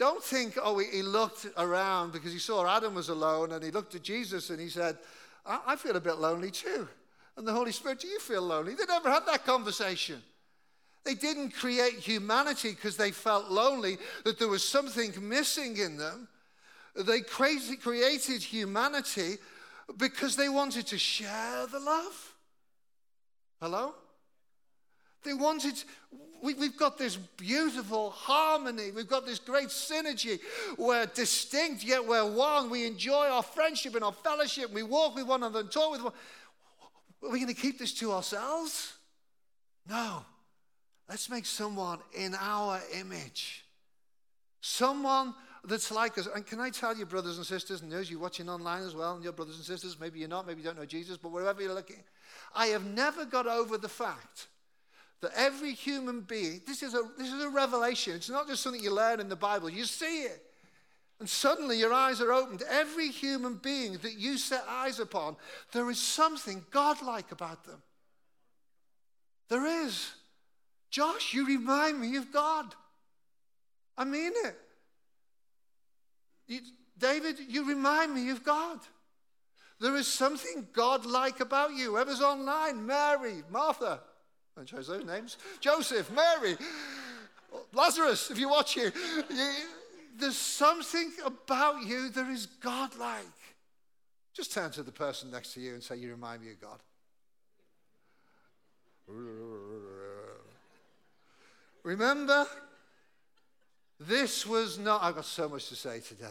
don't 0.00 0.24
think, 0.24 0.56
oh, 0.62 0.78
he 0.78 1.02
looked 1.02 1.46
around 1.58 2.12
because 2.12 2.32
he 2.32 2.38
saw 2.38 2.66
Adam 2.66 2.94
was 2.94 3.10
alone 3.10 3.52
and 3.52 3.62
he 3.62 3.70
looked 3.70 3.94
at 3.94 4.02
Jesus 4.02 4.48
and 4.48 4.58
he 4.58 4.70
said, 4.70 4.96
I, 5.44 5.76
feel 5.76 5.94
a 5.94 6.00
bit 6.00 6.16
lonely 6.16 6.50
too. 6.50 6.88
And 7.36 7.46
the 7.46 7.52
Holy 7.52 7.70
Spirit, 7.70 8.00
do 8.00 8.08
you 8.08 8.18
feel 8.18 8.40
lonely? 8.40 8.74
They 8.74 8.86
never 8.86 9.10
had 9.10 9.26
that 9.26 9.44
conversation. 9.44 10.22
They 11.04 11.14
didn't 11.14 11.50
create 11.50 11.94
humanity 11.96 12.70
because 12.70 12.96
they 12.96 13.10
felt 13.10 13.50
lonely, 13.50 13.98
that 14.24 14.38
there 14.38 14.48
was 14.48 14.66
something 14.66 15.12
missing 15.20 15.76
in 15.76 15.98
them. 15.98 16.28
They 16.96 17.20
created 17.20 18.42
humanity 18.42 19.36
because 19.98 20.34
they 20.34 20.48
wanted 20.48 20.86
to 20.88 20.98
share 20.98 21.66
the 21.66 21.78
love. 21.78 22.34
Hello? 23.60 23.94
They 25.22 25.34
wanted, 25.34 25.74
we, 26.42 26.54
have 26.54 26.76
got 26.76 26.98
this 26.98 27.16
beautiful 27.16 28.10
harmony. 28.10 28.90
We've 28.90 29.08
got 29.08 29.26
this 29.26 29.38
great 29.38 29.68
synergy. 29.68 30.40
We're 30.78 31.06
distinct, 31.06 31.84
yet 31.84 32.06
we're 32.06 32.30
one. 32.30 32.70
We 32.70 32.86
enjoy 32.86 33.26
our 33.26 33.42
friendship 33.42 33.94
and 33.94 34.04
our 34.04 34.12
fellowship. 34.12 34.72
We 34.72 34.82
walk 34.82 35.14
with 35.14 35.26
one 35.26 35.42
another 35.42 35.60
and 35.60 35.70
talk 35.70 35.92
with 35.92 36.02
one. 36.02 36.12
Are 37.22 37.30
we 37.30 37.38
going 37.38 37.54
to 37.54 37.60
keep 37.60 37.78
this 37.78 37.92
to 37.94 38.12
ourselves? 38.12 38.94
No. 39.88 40.24
Let's 41.08 41.28
make 41.28 41.44
someone 41.44 41.98
in 42.14 42.34
our 42.34 42.80
image. 42.94 43.64
Someone 44.60 45.34
that's 45.64 45.90
like 45.90 46.16
us. 46.16 46.28
And 46.34 46.46
can 46.46 46.60
I 46.60 46.70
tell 46.70 46.96
you, 46.96 47.04
brothers 47.04 47.36
and 47.36 47.46
sisters, 47.46 47.82
and 47.82 47.92
those 47.92 48.10
you 48.10 48.18
watching 48.18 48.48
online 48.48 48.82
as 48.84 48.94
well, 48.94 49.14
and 49.14 49.24
your 49.24 49.32
brothers 49.32 49.56
and 49.56 49.64
sisters, 49.64 49.98
maybe 50.00 50.18
you're 50.18 50.28
not, 50.28 50.46
maybe 50.46 50.60
you 50.60 50.64
don't 50.64 50.78
know 50.78 50.86
Jesus, 50.86 51.16
but 51.18 51.32
wherever 51.32 51.60
you're 51.60 51.74
looking, 51.74 52.02
I 52.54 52.66
have 52.66 52.84
never 52.84 53.24
got 53.24 53.46
over 53.46 53.76
the 53.76 53.88
fact 53.88 54.46
that 55.22 55.32
every 55.36 55.72
human 55.72 56.22
being, 56.22 56.62
this 56.66 56.82
is 56.82 56.94
a, 56.94 57.02
this 57.18 57.32
is 57.32 57.42
a 57.42 57.48
revelation. 57.48 58.14
It's 58.14 58.30
not 58.30 58.48
just 58.48 58.62
something 58.62 58.82
you 58.82 58.92
learn 58.94 59.20
in 59.20 59.28
the 59.28 59.36
Bible, 59.36 59.68
you 59.68 59.84
see 59.84 60.22
it. 60.22 60.42
And 61.18 61.28
suddenly 61.28 61.78
your 61.78 61.92
eyes 61.92 62.22
are 62.22 62.32
opened. 62.32 62.62
Every 62.70 63.08
human 63.08 63.56
being 63.56 63.98
that 63.98 64.18
you 64.18 64.38
set 64.38 64.64
eyes 64.66 64.98
upon, 65.00 65.36
there 65.72 65.90
is 65.90 66.00
something 66.00 66.64
godlike 66.70 67.30
about 67.30 67.64
them. 67.64 67.82
There 69.50 69.66
is. 69.84 70.12
Josh, 70.90 71.34
you 71.34 71.46
remind 71.46 72.00
me 72.00 72.16
of 72.16 72.32
God. 72.32 72.74
I 73.98 74.04
mean 74.04 74.32
it. 74.44 74.58
You, 76.46 76.60
David, 76.98 77.36
you 77.48 77.68
remind 77.68 78.14
me 78.14 78.30
of 78.30 78.42
God. 78.42 78.78
There 79.78 79.96
is 79.96 80.06
something 80.06 80.68
God-like 80.72 81.40
about 81.40 81.74
you. 81.74 81.92
Whoever's 81.92 82.20
online, 82.20 82.86
Mary, 82.86 83.42
Martha, 83.50 84.00
I 84.58 84.64
chose 84.64 84.88
those 84.88 85.04
names, 85.04 85.36
Joseph, 85.60 86.10
Mary, 86.10 86.56
Lazarus, 87.72 88.30
if 88.30 88.38
you 88.38 88.48
watch 88.48 88.76
watching, 88.76 88.92
you, 89.30 89.52
there's 90.18 90.36
something 90.36 91.12
about 91.24 91.82
you 91.82 92.10
that 92.10 92.28
is 92.28 92.46
God-like. 92.46 93.24
Just 94.34 94.52
turn 94.52 94.70
to 94.72 94.82
the 94.82 94.92
person 94.92 95.30
next 95.30 95.54
to 95.54 95.60
you 95.60 95.74
and 95.74 95.82
say, 95.82 95.96
you 95.96 96.10
remind 96.10 96.42
me 96.42 96.50
of 96.50 96.60
God. 96.60 96.78
Remember, 101.82 102.46
this 103.98 104.46
was 104.46 104.78
not, 104.78 105.02
I've 105.02 105.14
got 105.14 105.24
so 105.24 105.48
much 105.48 105.68
to 105.68 105.76
say 105.76 106.00
today. 106.00 106.26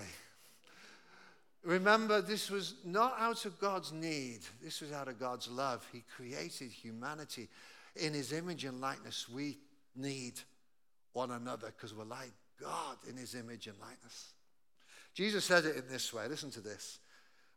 Remember, 1.63 2.21
this 2.21 2.49
was 2.49 2.75
not 2.85 3.15
out 3.19 3.45
of 3.45 3.59
God's 3.59 3.91
need, 3.91 4.39
this 4.63 4.79
was 4.81 4.91
out 4.91 5.07
of 5.07 5.19
God's 5.19 5.49
love. 5.49 5.85
He 5.91 6.03
created 6.15 6.71
humanity 6.71 7.49
in 7.95 8.13
his 8.13 8.33
image 8.33 8.65
and 8.65 8.81
likeness. 8.81 9.27
We 9.29 9.57
need 9.95 10.39
one 11.13 11.31
another 11.31 11.73
because 11.75 11.93
we're 11.93 12.05
like 12.05 12.31
God 12.61 12.97
in 13.09 13.17
his 13.17 13.35
image 13.35 13.67
and 13.67 13.77
likeness. 13.79 14.33
Jesus 15.13 15.45
said 15.45 15.65
it 15.65 15.75
in 15.75 15.87
this 15.89 16.13
way 16.13 16.27
listen 16.27 16.51
to 16.51 16.61
this. 16.61 16.99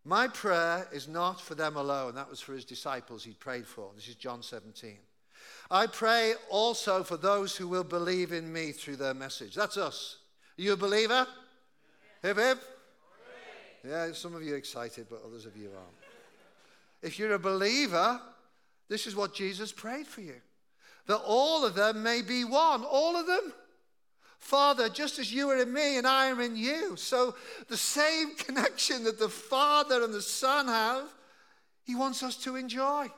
My 0.04 0.26
prayer 0.26 0.88
is 0.92 1.06
not 1.06 1.40
for 1.40 1.54
them 1.54 1.76
alone. 1.76 2.16
That 2.16 2.28
was 2.28 2.40
for 2.40 2.54
his 2.54 2.64
disciples 2.64 3.22
he 3.22 3.34
prayed 3.34 3.66
for. 3.66 3.90
This 3.94 4.08
is 4.08 4.16
John 4.16 4.42
17. 4.42 4.98
I 5.70 5.86
pray 5.86 6.34
also 6.50 7.04
for 7.04 7.16
those 7.16 7.56
who 7.56 7.68
will 7.68 7.84
believe 7.84 8.32
in 8.32 8.52
me 8.52 8.72
through 8.72 8.96
their 8.96 9.14
message. 9.14 9.54
That's 9.54 9.76
us. 9.76 10.18
Are 10.58 10.62
you 10.62 10.72
a 10.72 10.76
believer? 10.76 11.26
Hip 12.22 12.36
hip. 12.36 12.58
Yeah, 13.84 14.12
some 14.12 14.34
of 14.34 14.42
you 14.42 14.54
are 14.54 14.58
excited, 14.58 15.06
but 15.08 15.22
others 15.24 15.46
of 15.46 15.56
you 15.56 15.68
aren't. 15.68 15.96
If 17.02 17.18
you're 17.18 17.34
a 17.34 17.38
believer, 17.38 18.20
this 18.92 19.06
is 19.06 19.16
what 19.16 19.34
Jesus 19.34 19.72
prayed 19.72 20.06
for 20.06 20.20
you 20.20 20.40
that 21.06 21.20
all 21.26 21.64
of 21.64 21.75
them 21.75 22.02
may 22.02 22.22
be 22.22 22.44
one. 22.44 22.84
All 22.84 23.16
of 23.16 23.26
them. 23.26 23.52
Father, 24.38 24.88
just 24.88 25.18
as 25.18 25.32
you 25.32 25.49
are 25.50 25.58
in 25.58 25.72
me 25.72 25.99
and 25.99 26.06
I 26.06 26.26
am 26.26 26.40
in 26.40 26.56
you. 26.56 26.96
So 26.96 27.34
the 27.68 27.76
same 27.76 28.34
connection 28.37 29.04
that 29.04 29.18
the 29.18 29.28
Father 29.28 30.02
and 30.02 30.12
the 30.12 30.22
Son 30.22 30.66
have, 30.66 31.04
He 31.84 31.94
wants 31.94 32.22
us 32.22 32.37
to 32.38 32.56
enjoy. 32.56 33.08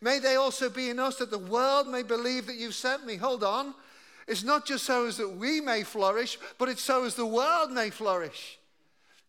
May 0.00 0.18
they 0.18 0.36
also 0.36 0.70
be 0.70 0.90
in 0.90 0.98
us 0.98 1.16
that 1.16 1.30
the 1.30 1.38
world 1.38 1.88
may 1.88 2.02
believe 2.02 2.46
that 2.46 2.56
you've 2.56 2.74
sent 2.74 3.04
me. 3.04 3.16
Hold 3.16 3.44
on. 3.44 3.74
It's 4.26 4.44
not 4.44 4.64
just 4.64 4.84
so 4.84 5.06
as 5.06 5.16
that 5.16 5.28
we 5.28 5.60
may 5.60 5.82
flourish, 5.82 6.38
but 6.56 6.68
it's 6.68 6.82
so 6.82 7.04
as 7.04 7.16
the 7.16 7.26
world 7.26 7.72
may 7.72 7.90
flourish. 7.90 8.59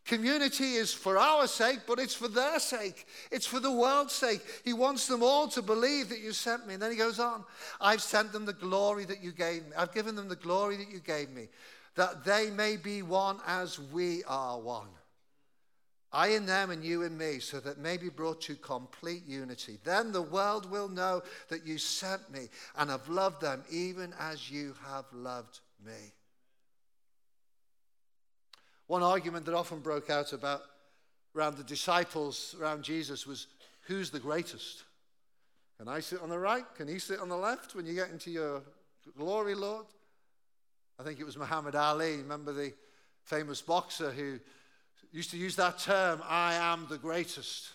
Community 0.06 0.74
is 0.74 0.94
for 0.94 1.18
our 1.18 1.46
sake, 1.48 1.82
but 1.88 2.00
it's 2.00 2.16
for 2.16 2.28
their 2.28 2.60
sake. 2.60 3.06
It's 3.32 3.46
for 3.46 3.60
the 3.60 3.72
world's 3.72 4.14
sake. 4.14 4.42
He 4.66 4.74
wants 4.74 5.08
them 5.08 5.22
all 5.22 5.48
to 5.50 5.62
believe 5.62 6.10
that 6.10 6.20
you 6.20 6.34
sent 6.34 6.66
me. 6.66 6.74
And 6.74 6.82
then 6.82 6.92
he 6.92 6.98
goes 6.98 7.20
on 7.20 7.46
I've 7.80 8.02
sent 8.02 8.32
them 8.32 8.46
the 8.46 8.54
glory 8.54 9.06
that 9.06 9.24
you 9.24 9.32
gave 9.32 9.64
me. 9.64 9.72
I've 9.78 9.94
given 9.94 10.16
them 10.16 10.28
the 10.28 10.36
glory 10.36 10.78
that 10.78 10.90
you 10.90 11.00
gave 11.00 11.30
me, 11.30 11.50
that 11.96 12.26
they 12.26 12.50
may 12.50 12.78
be 12.78 13.04
one 13.04 13.38
as 13.46 13.80
we 13.80 14.24
are 14.24 14.60
one. 14.60 14.90
I 16.14 16.30
in 16.30 16.46
them 16.46 16.72
and 16.72 16.84
you 16.84 17.04
in 17.04 17.18
me, 17.18 17.40
so 17.40 17.60
that 17.62 17.78
may 17.78 17.96
be 17.96 18.10
brought 18.10 18.42
to 18.42 18.56
complete 18.56 19.26
unity. 19.26 19.78
Then 19.84 20.12
the 20.12 20.22
world 20.22 20.70
will 20.70 20.90
know 20.90 21.22
that 21.48 21.66
you 21.66 21.78
sent 21.78 22.30
me 22.32 22.50
and 22.76 22.90
have 22.90 23.08
loved 23.08 23.42
them 23.42 23.64
even 23.70 24.14
as 24.20 24.52
you 24.52 24.76
have 24.88 25.06
loved 25.14 25.60
me. 25.86 26.12
One 28.92 29.04
argument 29.04 29.46
that 29.46 29.54
often 29.54 29.80
broke 29.80 30.10
out 30.10 30.34
about 30.34 30.64
around 31.34 31.56
the 31.56 31.64
disciples, 31.64 32.58
around 32.60 32.84
Jesus, 32.84 33.26
was 33.26 33.48
who's 33.84 34.10
the 34.10 34.20
greatest? 34.20 34.84
Can 35.78 35.88
I 35.88 36.02
sit 36.02 36.22
on 36.22 36.28
the 36.28 36.38
right? 36.38 36.66
Can 36.76 36.90
he 36.90 37.00
sit 37.00 37.22
on 37.22 37.30
the 37.30 37.38
left 37.38 37.74
when 37.74 37.86
you 37.86 37.94
get 37.94 38.10
into 38.10 38.32
your 38.32 38.62
glory, 39.18 39.56
Lord? 39.56 39.86
I 41.00 41.04
think 41.04 41.22
it 41.22 41.26
was 41.26 41.38
Muhammad 41.38 41.74
Ali. 41.74 42.18
Remember 42.18 42.52
the 42.52 42.74
famous 43.24 43.62
boxer 43.62 44.12
who 44.12 44.40
used 45.14 45.32
to 45.32 45.38
use 45.38 45.56
that 45.56 45.80
term, 45.80 46.22
I 46.28 46.56
am 46.56 46.86
the 46.90 46.98
greatest. 46.98 47.70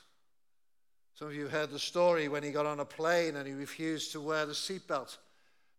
Some 1.14 1.28
of 1.28 1.34
you 1.34 1.48
heard 1.48 1.70
the 1.70 1.78
story 1.78 2.28
when 2.28 2.42
he 2.42 2.50
got 2.50 2.66
on 2.66 2.80
a 2.80 2.84
plane 2.84 3.36
and 3.36 3.48
he 3.48 3.54
refused 3.54 4.12
to 4.12 4.20
wear 4.20 4.44
the 4.44 4.52
seatbelt 4.52 5.16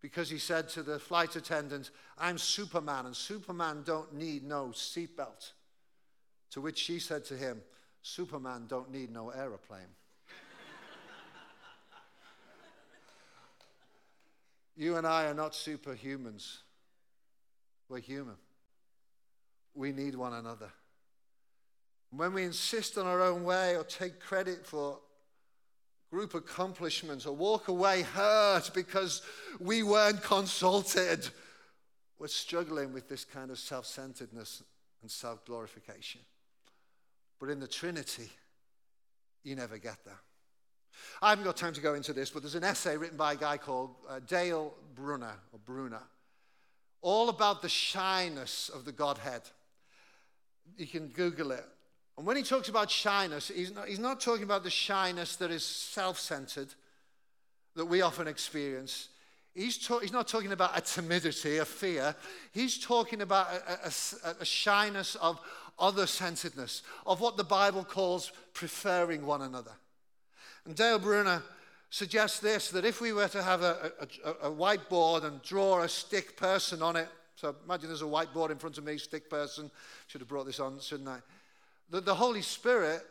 because 0.01 0.29
he 0.29 0.37
said 0.37 0.69
to 0.69 0.83
the 0.83 0.99
flight 0.99 1.35
attendant, 1.35 1.89
I'm 2.17 2.37
Superman, 2.37 3.07
and 3.07 3.15
Superman 3.15 3.83
don't 3.85 4.13
need 4.13 4.43
no 4.43 4.67
seatbelt. 4.67 5.51
To 6.51 6.61
which 6.61 6.77
she 6.77 6.99
said 6.99 7.25
to 7.25 7.35
him, 7.35 7.61
Superman 8.01 8.65
don't 8.67 8.91
need 8.91 9.11
no 9.11 9.29
aeroplane. 9.29 9.81
you 14.77 14.97
and 14.97 15.05
I 15.05 15.25
are 15.25 15.33
not 15.33 15.53
superhumans. 15.53 16.59
We're 17.89 17.99
human. 17.99 18.35
We 19.73 19.91
need 19.91 20.15
one 20.15 20.33
another. 20.33 20.71
When 22.11 22.33
we 22.33 22.43
insist 22.43 22.97
on 22.97 23.05
our 23.05 23.21
own 23.21 23.43
way 23.43 23.75
or 23.75 23.83
take 23.83 24.19
credit 24.19 24.65
for 24.65 24.99
group 26.09 26.33
accomplishments 26.33 27.25
or 27.25 27.35
walk 27.35 27.67
away 27.67 28.01
hurt 28.01 28.71
because 28.73 29.21
we 29.59 29.83
weren't 29.83 30.21
consulted, 30.23 31.27
we're 32.19 32.27
struggling 32.27 32.93
with 32.93 33.09
this 33.09 33.25
kind 33.25 33.51
of 33.51 33.59
self 33.59 33.85
centeredness 33.85 34.63
and 35.01 35.11
self 35.11 35.45
glorification. 35.45 36.21
But 37.39 37.49
in 37.49 37.59
the 37.59 37.67
Trinity, 37.67 38.29
you 39.43 39.55
never 39.55 39.77
get 39.77 40.03
there. 40.05 40.19
I 41.21 41.29
haven't 41.29 41.45
got 41.45 41.57
time 41.57 41.73
to 41.73 41.81
go 41.81 41.93
into 41.93 42.13
this, 42.13 42.31
but 42.31 42.41
there's 42.41 42.55
an 42.55 42.63
essay 42.63 42.97
written 42.97 43.17
by 43.17 43.33
a 43.33 43.35
guy 43.35 43.57
called 43.57 43.95
uh, 44.09 44.19
Dale 44.25 44.73
Bruner, 44.95 45.35
or 45.53 45.59
Bruner, 45.63 46.01
all 47.01 47.29
about 47.29 47.61
the 47.61 47.69
shyness 47.69 48.69
of 48.69 48.85
the 48.85 48.91
Godhead. 48.91 49.41
You 50.75 50.87
can 50.87 51.07
Google 51.09 51.51
it. 51.51 51.65
And 52.17 52.25
when 52.25 52.35
he 52.35 52.43
talks 52.43 52.67
about 52.67 52.89
shyness, 52.89 53.51
he's 53.53 53.73
not, 53.73 53.87
he's 53.87 53.99
not 53.99 54.19
talking 54.19 54.43
about 54.43 54.63
the 54.63 54.71
shyness 54.71 55.35
that 55.35 55.51
is 55.51 55.63
self 55.63 56.19
centered, 56.19 56.73
that 57.75 57.85
we 57.85 58.01
often 58.01 58.27
experience. 58.27 59.09
He's, 59.53 59.87
he's 60.01 60.13
not 60.13 60.27
talking 60.27 60.51
about 60.51 60.77
a 60.77 60.81
timidity, 60.81 61.57
a 61.57 61.65
fear. 61.65 62.15
He's 62.51 62.77
talking 62.77 63.21
about 63.21 63.47
a, 63.51 63.87
a, 63.87 64.35
a 64.41 64.45
shyness 64.45 65.15
of 65.15 65.39
other 65.79 66.07
centeredness, 66.07 66.83
of 67.05 67.21
what 67.21 67.37
the 67.37 67.43
Bible 67.43 67.83
calls 67.83 68.31
preferring 68.53 69.25
one 69.25 69.43
another. 69.43 69.71
And 70.65 70.75
Dale 70.75 70.99
Bruner 70.99 71.43
suggests 71.89 72.39
this 72.39 72.69
that 72.71 72.85
if 72.85 72.99
we 72.99 73.13
were 73.13 73.27
to 73.29 73.41
have 73.41 73.61
a, 73.61 73.91
a, 74.43 74.51
whiteboard 74.51 75.23
and 75.23 75.41
draw 75.41 75.81
a 75.81 75.89
stick 75.89 76.35
person 76.35 76.81
on 76.81 76.95
it, 76.95 77.07
so 77.35 77.55
imagine 77.65 77.89
there's 77.89 78.01
a 78.01 78.05
whiteboard 78.05 78.49
in 78.49 78.57
front 78.57 78.77
of 78.77 78.83
me, 78.83 78.97
stick 78.97 79.29
person, 79.29 79.71
should 80.07 80.21
have 80.21 80.27
brought 80.27 80.45
this 80.45 80.59
on, 80.59 80.79
shouldn't 80.79 81.09
I? 81.09 81.19
That 81.89 82.05
the 82.05 82.15
Holy 82.15 82.41
Spirit 82.41 83.01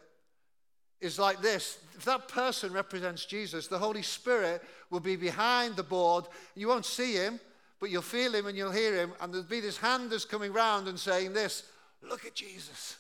is 1.00 1.18
like 1.18 1.40
this. 1.40 1.78
If 1.95 2.04
that 2.04 2.28
person 2.28 2.73
represents 2.73 3.25
Jesus, 3.25 3.68
the 3.68 3.78
Holy 3.78 4.02
Spirit 4.02 4.62
will 4.90 5.00
be 5.00 5.16
behind 5.16 5.76
the 5.76 5.83
board. 5.83 6.26
You 6.54 6.68
won't 6.68 6.85
see 6.85 7.14
him, 7.14 7.40
but 7.80 7.90
you'll 7.90 8.02
feel 8.02 8.35
him 8.35 8.47
and 8.47 8.56
you'll 8.56 8.73
hear 8.73 8.95
him. 8.95 9.12
And 9.21 9.33
there'll 9.33 9.47
be 9.47 9.61
this 9.61 9.78
hand 9.78 10.11
that's 10.11 10.25
coming 10.25 10.52
round 10.52 10.88
and 10.88 10.99
saying 10.99 11.33
this 11.33 11.64
Look 12.02 12.25
at 12.25 12.35
Jesus. 12.35 12.97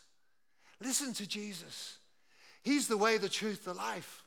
Listen 0.80 1.12
to 1.14 1.26
Jesus. 1.26 1.98
He's 2.62 2.88
the 2.88 2.96
way, 2.96 3.18
the 3.18 3.28
truth, 3.28 3.64
the 3.64 3.74
life. 3.74 4.22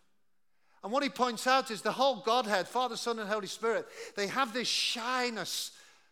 And 0.84 0.91
what 0.91 1.03
he 1.03 1.10
points 1.10 1.46
out 1.46 1.72
is 1.72 1.82
the 1.82 1.91
whole 1.91 2.22
Godhead, 2.22 2.68
Father, 2.68 2.96
Son, 2.96 3.20
and 3.20 3.29
Holy 3.29 3.48
Spirit, 3.48 3.86
they 4.15 4.27
have 4.27 4.53
this 4.53 4.68
shyness 4.68 5.72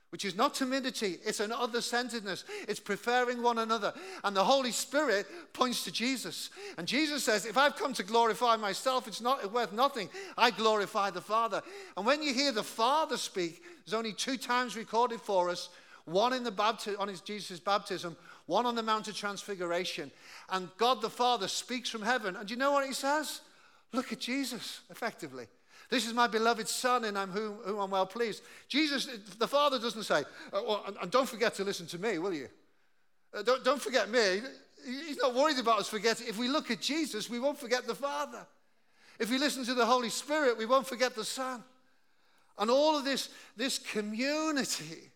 which 0.10 0.24
is 0.24 0.36
not 0.36 0.54
timidity, 0.54 1.18
it's 1.26 1.42
an 1.42 1.52
other 1.52 1.82
centeredness. 1.82 2.46
It's 2.68 2.80
preferring 2.80 3.42
one 3.42 3.58
another. 3.58 3.94
And 4.24 4.36
the 4.36 4.44
Holy 4.44 4.72
Spirit 4.72 5.28
points 5.52 5.84
to 5.84 5.92
Jesus. 5.92 6.50
And 6.78 6.88
Jesus 6.88 7.24
says, 7.24 7.46
If 7.46 7.58
I've 7.58 7.76
come 7.76 7.94
to 7.94 8.04
glorify 8.04 8.56
myself, 8.56 9.08
it's 9.08 9.22
not 9.22 9.52
worth 9.52 9.74
nothing. 9.74 10.10
I 10.38 10.52
glorify 10.52 11.10
the 11.10 11.22
Father. 11.22 11.62
And 11.98 12.06
when 12.06 12.24
you 12.24 12.34
hear 12.34 12.54
the 12.54 12.64
Father 12.64 13.18
speak, 13.18 13.62
there's 13.86 13.94
only 13.94 14.14
two 14.14 14.38
times 14.38 14.78
recorded 14.78 15.20
for 15.20 15.50
us 15.50 15.70
one 16.06 16.32
in 16.32 16.46
the 16.46 16.52
baptism, 16.52 17.02
on 17.02 17.10
his 17.10 17.20
Jesus' 17.20 17.60
baptism, 17.60 18.16
one 18.46 18.66
on 18.66 18.76
the 18.76 18.84
Mount 18.84 19.10
of 19.10 19.16
Transfiguration. 19.16 20.10
And 20.50 20.70
God 20.78 21.02
the 21.02 21.10
Father 21.10 21.50
speaks 21.50 21.90
from 21.90 22.02
heaven. 22.02 22.38
And 22.38 22.48
do 22.48 22.54
you 22.54 22.60
know 22.60 22.72
what 22.72 22.88
he 22.88 22.94
says? 22.94 23.42
Look 23.92 24.14
at 24.14 24.20
Jesus, 24.20 24.80
effectively. 24.90 25.48
This 25.89 26.06
is 26.06 26.13
my 26.13 26.27
beloved 26.27 26.67
Son, 26.67 27.06
and 27.06 27.17
I'm 27.17 27.29
whom, 27.32 27.56
whom 27.63 27.79
I'm 27.79 27.91
well 27.91 28.06
pleased. 28.06 28.44
Jesus, 28.67 29.08
the 29.39 29.48
Father 29.48 29.79
doesn't 29.79 30.03
say, 30.03 30.24
oh, 30.51 30.63
well, 30.67 30.96
and 31.01 31.10
don't 31.10 31.29
forget 31.29 31.56
to 31.56 31.63
listen 31.63 31.86
to 31.88 31.98
me, 31.98 32.17
will 32.17 32.34
you? 32.34 32.50
Uh, 33.34 33.41
don't, 33.41 33.63
don't 33.63 33.82
forget 33.82 34.10
me. 34.10 34.41
He's 34.86 35.17
not 35.17 35.34
worried 35.34 35.60
about 35.60 35.79
us 35.79 35.88
forgetting. 35.88 36.27
If 36.27 36.38
we 36.38 36.48
look 36.48 36.72
at 36.72 36.82
Jesus, 36.82 37.29
we 37.29 37.39
won't 37.39 37.58
forget 37.58 37.88
the 37.88 37.96
Father. 37.96 38.46
If 39.20 39.32
we 39.32 39.38
listen 39.38 39.63
to 39.65 39.74
the 39.74 39.86
Holy 39.86 40.10
Spirit, 40.10 40.58
we 40.58 40.65
won't 40.65 40.88
forget 40.88 41.15
the 41.15 41.25
Son. 41.25 41.63
And 42.58 42.70
all 42.70 42.98
of 42.98 43.06
this, 43.06 43.29
this 43.56 43.79
community 43.79 45.12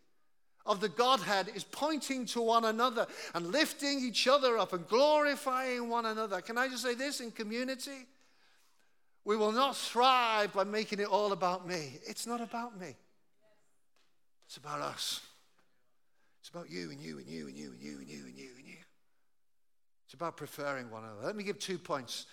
of 0.65 0.79
the 0.79 0.89
Godhead 0.89 1.49
is 1.55 1.63
pointing 1.63 2.25
to 2.27 2.41
one 2.41 2.65
another 2.65 3.07
and 3.33 3.47
lifting 3.47 3.99
each 3.99 4.27
other 4.27 4.57
up 4.57 4.73
and 4.73 4.87
glorifying 4.87 5.89
one 5.89 6.05
another. 6.05 6.39
Can 6.41 6.57
I 6.57 6.67
just 6.67 6.83
say 6.83 6.93
this 6.93 7.19
in 7.19 7.31
community? 7.31 8.07
We 9.23 9.37
will 9.37 9.51
not 9.51 9.75
thrive 9.75 10.53
by 10.53 10.63
making 10.63 10.99
it 10.99 11.07
all 11.07 11.31
about 11.31 11.67
me. 11.67 11.99
It's 12.07 12.25
not 12.25 12.41
about 12.41 12.79
me, 12.79 12.95
it's 14.47 14.57
about 14.57 14.81
us. 14.81 15.21
It's 16.41 16.49
about 16.49 16.71
you 16.71 16.89
and 16.89 16.99
you 16.99 17.19
and 17.19 17.27
you 17.27 17.47
and 17.47 17.55
you 17.55 17.71
and 17.71 17.81
you 17.81 17.99
and 17.99 18.09
you 18.09 18.25
and 18.25 18.35
you 18.35 18.49
and 18.57 18.67
you. 18.67 18.77
It's 20.05 20.15
about 20.15 20.35
preferring 20.37 20.89
one 20.89 21.03
another. 21.03 21.23
Let 21.23 21.35
me 21.35 21.43
give 21.43 21.59
two 21.59 21.77
points 21.77 22.25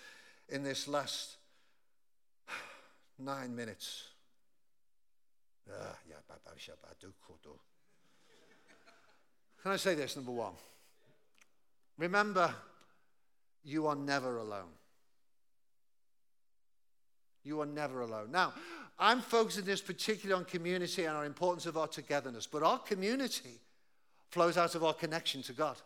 in 0.49 0.63
this 0.63 0.87
last 0.87 1.37
nine 3.19 3.55
minutes. 3.55 4.05
Ah, 5.71 5.95
Can 9.61 9.71
I 9.71 9.75
say 9.77 9.93
this, 9.93 10.15
number 10.15 10.31
one? 10.31 10.53
Remember, 11.97 12.53
you 13.63 13.85
are 13.85 13.95
never 13.95 14.37
alone. 14.37 14.71
You 17.43 17.61
are 17.61 17.65
never 17.65 18.01
alone. 18.01 18.31
Now, 18.31 18.53
I'm 18.97 19.21
focusing 19.21 19.65
this 19.65 19.81
particularly 19.81 20.37
on 20.39 20.45
community 20.45 21.05
and 21.05 21.15
our 21.15 21.25
importance 21.25 21.65
of 21.65 21.77
our 21.77 21.87
togetherness, 21.87 22.47
but 22.47 22.63
our 22.63 22.79
community 22.79 23.59
flows 24.29 24.57
out 24.57 24.75
of 24.75 24.83
our 24.83 24.93
connection 24.93 25.41
to 25.43 25.53
God. 25.53 25.77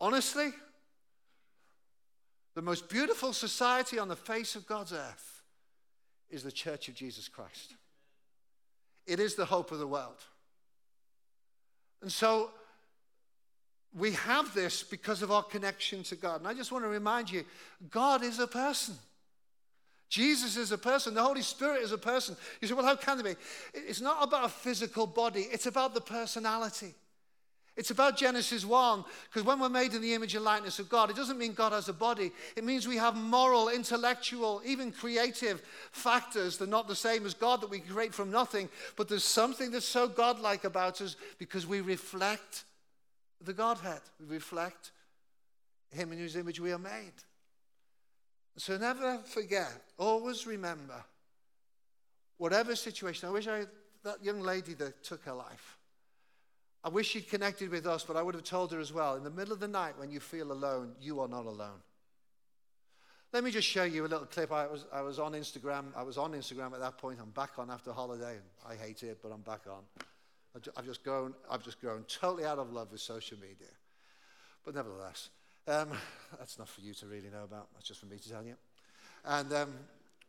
Honestly, 0.00 0.50
the 2.54 2.62
most 2.62 2.88
beautiful 2.88 3.32
society 3.32 3.98
on 3.98 4.08
the 4.08 4.16
face 4.16 4.54
of 4.54 4.66
God's 4.66 4.92
earth 4.92 5.42
is 6.30 6.42
the 6.42 6.52
Church 6.52 6.88
of 6.88 6.94
Jesus 6.94 7.28
Christ. 7.28 7.74
It 9.06 9.20
is 9.20 9.34
the 9.34 9.44
hope 9.44 9.72
of 9.72 9.78
the 9.78 9.86
world. 9.86 10.24
And 12.00 12.10
so 12.10 12.50
we 13.94 14.12
have 14.12 14.54
this 14.54 14.82
because 14.82 15.22
of 15.22 15.30
our 15.30 15.42
connection 15.42 16.02
to 16.04 16.16
God. 16.16 16.40
And 16.40 16.48
I 16.48 16.54
just 16.54 16.70
want 16.70 16.84
to 16.84 16.88
remind 16.88 17.30
you 17.30 17.44
God 17.90 18.22
is 18.22 18.38
a 18.38 18.46
person. 18.46 18.94
Jesus 20.10 20.56
is 20.56 20.72
a 20.72 20.78
person. 20.78 21.14
The 21.14 21.22
Holy 21.22 21.40
Spirit 21.40 21.82
is 21.82 21.92
a 21.92 21.98
person. 21.98 22.36
You 22.60 22.68
say, 22.68 22.74
well, 22.74 22.84
how 22.84 22.96
can 22.96 23.16
they 23.16 23.34
be? 23.34 23.40
It's 23.72 24.00
not 24.00 24.22
about 24.22 24.44
a 24.44 24.48
physical 24.48 25.06
body, 25.06 25.46
it's 25.50 25.66
about 25.66 25.94
the 25.94 26.00
personality. 26.00 26.94
It's 27.76 27.92
about 27.92 28.18
Genesis 28.18 28.64
1, 28.66 29.04
because 29.28 29.46
when 29.46 29.60
we're 29.60 29.70
made 29.70 29.94
in 29.94 30.02
the 30.02 30.12
image 30.12 30.34
and 30.34 30.44
likeness 30.44 30.80
of 30.80 30.90
God, 30.90 31.08
it 31.08 31.16
doesn't 31.16 31.38
mean 31.38 31.52
God 31.52 31.72
has 31.72 31.88
a 31.88 31.94
body. 31.94 32.32
It 32.56 32.64
means 32.64 32.86
we 32.86 32.96
have 32.96 33.16
moral, 33.16 33.68
intellectual, 33.68 34.60
even 34.66 34.90
creative 34.90 35.62
factors. 35.92 36.58
They're 36.58 36.66
not 36.66 36.88
the 36.88 36.96
same 36.96 37.24
as 37.24 37.32
God 37.32 37.62
that 37.62 37.70
we 37.70 37.78
create 37.78 38.12
from 38.12 38.30
nothing, 38.30 38.68
but 38.96 39.08
there's 39.08 39.24
something 39.24 39.70
that's 39.70 39.86
so 39.86 40.08
godlike 40.08 40.64
about 40.64 41.00
us 41.00 41.16
because 41.38 41.66
we 41.66 41.80
reflect 41.80 42.64
the 43.40 43.54
Godhead. 43.54 44.00
We 44.18 44.34
reflect 44.34 44.90
Him 45.92 46.12
in 46.12 46.18
whose 46.18 46.36
image 46.36 46.60
we 46.60 46.72
are 46.72 46.78
made. 46.78 47.14
So 48.56 48.76
never 48.76 49.18
forget, 49.24 49.72
always 49.98 50.46
remember, 50.46 51.02
whatever 52.36 52.76
situation, 52.76 53.28
I 53.28 53.32
wish 53.32 53.48
I, 53.48 53.64
that 54.04 54.22
young 54.22 54.40
lady 54.40 54.74
that 54.74 55.02
took 55.02 55.24
her 55.24 55.32
life, 55.32 55.78
I 56.82 56.88
wish 56.88 57.08
she'd 57.08 57.28
connected 57.28 57.70
with 57.70 57.86
us, 57.86 58.04
but 58.04 58.16
I 58.16 58.22
would 58.22 58.34
have 58.34 58.44
told 58.44 58.72
her 58.72 58.80
as 58.80 58.92
well 58.92 59.16
in 59.16 59.24
the 59.24 59.30
middle 59.30 59.52
of 59.52 59.60
the 59.60 59.68
night 59.68 59.98
when 59.98 60.10
you 60.10 60.20
feel 60.20 60.50
alone, 60.50 60.92
you 61.00 61.20
are 61.20 61.28
not 61.28 61.46
alone. 61.46 61.80
Let 63.32 63.44
me 63.44 63.50
just 63.50 63.68
show 63.68 63.84
you 63.84 64.04
a 64.04 64.08
little 64.08 64.26
clip. 64.26 64.50
I 64.50 64.66
was, 64.66 64.86
I 64.92 65.02
was 65.02 65.18
on 65.18 65.32
Instagram. 65.32 65.84
I 65.94 66.02
was 66.02 66.18
on 66.18 66.32
Instagram 66.32 66.72
at 66.72 66.80
that 66.80 66.98
point. 66.98 67.18
I'm 67.22 67.30
back 67.30 67.58
on 67.58 67.70
after 67.70 67.92
holiday, 67.92 68.38
I 68.68 68.74
hate 68.74 69.02
it, 69.02 69.18
but 69.22 69.30
I'm 69.30 69.42
back 69.42 69.60
on. 69.70 69.82
I've 70.76 70.84
just 70.84 71.04
grown, 71.04 71.34
I've 71.48 71.62
just 71.62 71.80
grown 71.80 72.04
totally 72.04 72.44
out 72.44 72.58
of 72.58 72.72
love 72.72 72.90
with 72.90 73.00
social 73.00 73.38
media. 73.38 73.68
But 74.64 74.74
nevertheless, 74.74 75.28
um, 75.66 75.90
that's 76.38 76.58
not 76.58 76.68
for 76.68 76.80
you 76.80 76.94
to 76.94 77.06
really 77.06 77.28
know 77.30 77.44
about. 77.44 77.68
That's 77.74 77.86
just 77.86 78.00
for 78.00 78.06
me 78.06 78.18
to 78.18 78.30
tell 78.30 78.44
you. 78.44 78.54
And 79.24 79.52
um, 79.52 79.74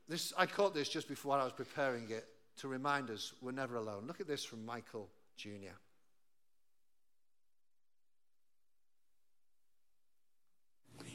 this, 0.07 0.33
I 0.37 0.45
caught 0.45 0.73
this 0.73 0.89
just 0.89 1.07
before 1.07 1.37
I 1.37 1.43
was 1.43 1.53
preparing 1.53 2.09
it 2.09 2.27
to 2.57 2.67
remind 2.67 3.09
us 3.09 3.33
we're 3.41 3.51
never 3.51 3.75
alone. 3.75 4.03
Look 4.07 4.19
at 4.19 4.27
this 4.27 4.43
from 4.43 4.65
Michael 4.65 5.09
Jr. 5.37 5.75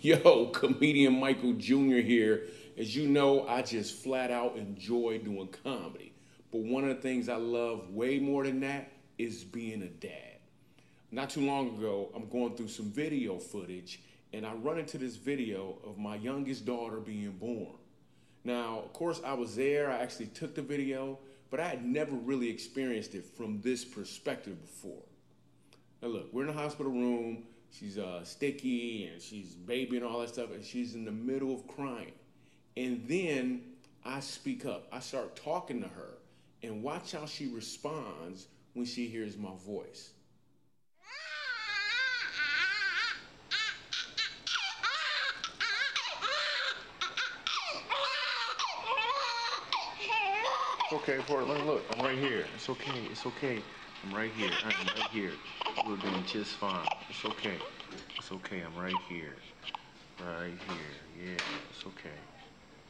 Yo, 0.00 0.46
comedian 0.46 1.18
Michael 1.18 1.54
Jr. 1.54 2.00
here. 2.00 2.44
As 2.78 2.94
you 2.94 3.08
know, 3.08 3.46
I 3.46 3.62
just 3.62 4.02
flat 4.02 4.30
out 4.30 4.56
enjoy 4.56 5.18
doing 5.18 5.48
comedy. 5.64 6.12
But 6.52 6.60
one 6.60 6.84
of 6.84 6.94
the 6.94 7.02
things 7.02 7.28
I 7.28 7.36
love 7.36 7.90
way 7.90 8.18
more 8.18 8.44
than 8.44 8.60
that 8.60 8.92
is 9.18 9.44
being 9.44 9.82
a 9.82 9.88
dad. 9.88 10.35
Not 11.16 11.30
too 11.30 11.46
long 11.46 11.68
ago, 11.78 12.10
I'm 12.14 12.28
going 12.28 12.56
through 12.56 12.68
some 12.68 12.90
video 12.90 13.38
footage 13.38 14.02
and 14.34 14.44
I 14.44 14.52
run 14.52 14.78
into 14.78 14.98
this 14.98 15.16
video 15.16 15.78
of 15.82 15.96
my 15.96 16.16
youngest 16.16 16.66
daughter 16.66 16.98
being 16.98 17.30
born. 17.30 17.78
Now, 18.44 18.80
of 18.80 18.92
course, 18.92 19.22
I 19.24 19.32
was 19.32 19.56
there, 19.56 19.90
I 19.90 19.96
actually 20.00 20.26
took 20.26 20.54
the 20.54 20.60
video, 20.60 21.18
but 21.50 21.58
I 21.58 21.68
had 21.68 21.86
never 21.86 22.14
really 22.14 22.50
experienced 22.50 23.14
it 23.14 23.24
from 23.24 23.62
this 23.62 23.82
perspective 23.82 24.60
before. 24.60 25.04
Now, 26.02 26.08
look, 26.08 26.34
we're 26.34 26.42
in 26.42 26.48
the 26.48 26.52
hospital 26.52 26.92
room, 26.92 27.44
she's 27.70 27.96
uh, 27.96 28.22
sticky 28.22 29.06
and 29.10 29.22
she's 29.22 29.54
baby 29.54 29.96
and 29.96 30.04
all 30.04 30.20
that 30.20 30.28
stuff, 30.28 30.50
and 30.52 30.62
she's 30.62 30.94
in 30.94 31.06
the 31.06 31.12
middle 31.12 31.54
of 31.54 31.66
crying. 31.66 32.12
And 32.76 33.02
then 33.08 33.62
I 34.04 34.20
speak 34.20 34.66
up, 34.66 34.86
I 34.92 35.00
start 35.00 35.34
talking 35.34 35.80
to 35.80 35.88
her, 35.88 36.18
and 36.62 36.82
watch 36.82 37.12
how 37.12 37.24
she 37.24 37.46
responds 37.46 38.48
when 38.74 38.84
she 38.84 39.06
hears 39.06 39.38
my 39.38 39.54
voice. 39.66 40.10
Okay, 50.96 51.18
Portland. 51.26 51.66
Look, 51.66 51.84
I'm 51.92 52.04
right 52.04 52.18
here. 52.18 52.44
It's 52.54 52.70
okay. 52.70 53.00
It's 53.10 53.26
okay. 53.26 53.62
I'm 54.02 54.14
right 54.14 54.30
here. 54.32 54.50
I'm 54.62 54.86
right 54.86 55.10
here. 55.10 55.32
We're 55.86 55.96
doing 55.96 56.24
just 56.26 56.52
fine. 56.52 56.86
It's 57.10 57.24
okay. 57.24 57.58
It's 58.16 58.32
okay. 58.32 58.62
I'm 58.62 58.80
right 58.80 58.94
here. 59.08 59.34
Right 60.20 60.54
here. 60.68 61.26
Yeah. 61.26 61.36
It's 61.70 61.86
okay. 61.86 62.16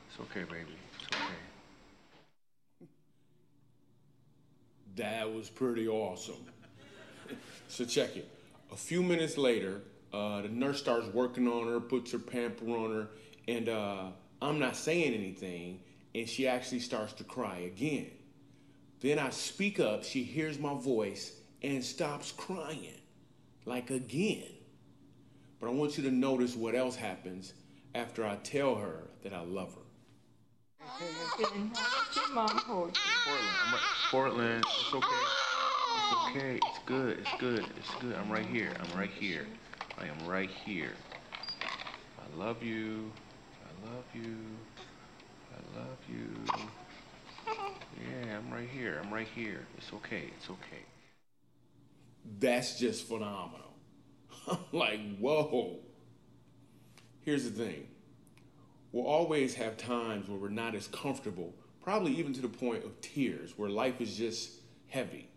It's 0.08 0.20
okay, 0.20 0.44
baby. 0.44 0.76
It's 0.94 1.16
okay. 1.16 2.86
That 4.94 5.34
was 5.34 5.50
pretty 5.50 5.88
awesome. 5.88 6.46
so 7.68 7.84
check 7.84 8.16
it. 8.16 8.28
A 8.72 8.76
few 8.76 9.02
minutes 9.02 9.36
later, 9.36 9.80
uh, 10.12 10.42
the 10.42 10.48
nurse 10.48 10.78
starts 10.78 11.08
working 11.08 11.48
on 11.48 11.66
her, 11.66 11.80
puts 11.80 12.12
her 12.12 12.18
pamper 12.18 12.70
on 12.70 12.94
her, 12.94 13.08
and 13.48 13.68
uh, 13.68 14.04
I'm 14.40 14.60
not 14.60 14.76
saying 14.76 15.12
anything, 15.12 15.80
and 16.16 16.26
she 16.26 16.48
actually 16.48 16.80
starts 16.80 17.12
to 17.12 17.24
cry 17.24 17.58
again. 17.58 18.10
Then 19.00 19.18
I 19.18 19.28
speak 19.28 19.78
up, 19.78 20.02
she 20.02 20.22
hears 20.22 20.58
my 20.58 20.72
voice, 20.72 21.32
and 21.62 21.84
stops 21.84 22.32
crying, 22.32 23.02
like 23.66 23.90
again. 23.90 24.48
But 25.60 25.68
I 25.68 25.72
want 25.72 25.98
you 25.98 26.04
to 26.04 26.10
notice 26.10 26.56
what 26.56 26.74
else 26.74 26.96
happens 26.96 27.52
after 27.94 28.26
I 28.26 28.36
tell 28.36 28.76
her 28.76 29.02
that 29.24 29.34
I 29.34 29.42
love 29.42 29.74
her. 29.74 29.80
Portland. 34.10 34.64
Portland, 34.64 34.64
it's 34.64 34.94
okay. 34.94 35.06
It's 35.98 36.30
okay. 36.30 36.58
It's 36.62 36.78
good. 36.86 37.18
It's 37.18 37.40
good. 37.40 37.66
It's 37.76 37.94
good. 38.00 38.16
I'm 38.16 38.30
right 38.30 38.46
here. 38.46 38.72
I'm 38.80 38.98
right 38.98 39.10
here. 39.10 39.46
I 39.98 40.06
am 40.06 40.26
right 40.26 40.50
here. 40.50 40.92
I 41.62 42.38
love 42.38 42.62
you. 42.62 43.12
I 43.62 43.90
love 43.90 44.04
you. 44.14 44.36
I 45.56 45.78
love 45.78 45.98
you. 46.08 46.28
Yeah, 47.46 48.38
I'm 48.38 48.52
right 48.52 48.68
here. 48.68 49.00
I'm 49.02 49.12
right 49.12 49.28
here. 49.34 49.66
It's 49.78 49.92
okay. 49.92 50.24
It's 50.36 50.50
okay. 50.50 50.82
That's 52.38 52.78
just 52.78 53.06
phenomenal. 53.06 53.72
I'm 54.48 54.58
like, 54.72 55.18
whoa. 55.18 55.78
Here's 57.22 57.44
the 57.44 57.50
thing 57.50 57.86
we'll 58.92 59.06
always 59.06 59.54
have 59.54 59.76
times 59.76 60.28
where 60.28 60.38
we're 60.38 60.48
not 60.48 60.74
as 60.74 60.86
comfortable, 60.88 61.54
probably 61.82 62.12
even 62.12 62.32
to 62.32 62.40
the 62.40 62.48
point 62.48 62.84
of 62.84 63.00
tears, 63.00 63.54
where 63.56 63.68
life 63.68 64.00
is 64.00 64.16
just 64.16 64.50
heavy. 64.88 65.28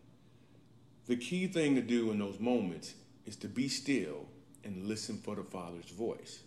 The 1.07 1.17
key 1.17 1.47
thing 1.47 1.75
to 1.75 1.81
do 1.81 2.11
in 2.11 2.19
those 2.19 2.39
moments 2.39 2.93
is 3.25 3.35
to 3.37 3.47
be 3.47 3.67
still 3.67 4.27
and 4.63 4.87
listen 4.87 5.17
for 5.17 5.35
the 5.35 5.43
Father's 5.43 5.89
voice 5.89 6.43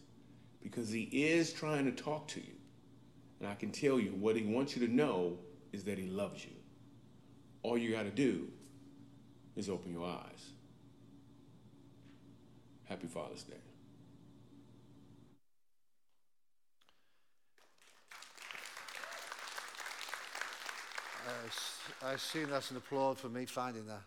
because 0.62 0.90
He 0.90 1.02
is 1.02 1.52
trying 1.52 1.84
to 1.84 2.02
talk 2.02 2.28
to 2.28 2.40
you. 2.40 2.54
And 3.42 3.50
I 3.50 3.56
can 3.56 3.72
tell 3.72 3.98
you 3.98 4.10
what 4.12 4.36
He 4.36 4.44
wants 4.44 4.76
you 4.76 4.86
to 4.86 4.92
know 4.92 5.36
is 5.72 5.82
that 5.84 5.98
He 5.98 6.06
loves 6.06 6.44
you. 6.44 6.52
All 7.64 7.76
you 7.76 7.90
got 7.90 8.04
to 8.04 8.10
do 8.10 8.46
is 9.56 9.68
open 9.68 9.92
your 9.92 10.06
eyes. 10.06 10.50
Happy 12.84 13.08
Father's 13.08 13.42
Day. 13.42 13.56
I 22.04 22.12
assume 22.12 22.50
that's 22.50 22.70
an 22.70 22.76
applaud 22.76 23.18
for 23.18 23.28
me 23.28 23.46
finding 23.46 23.86
that. 23.86 24.02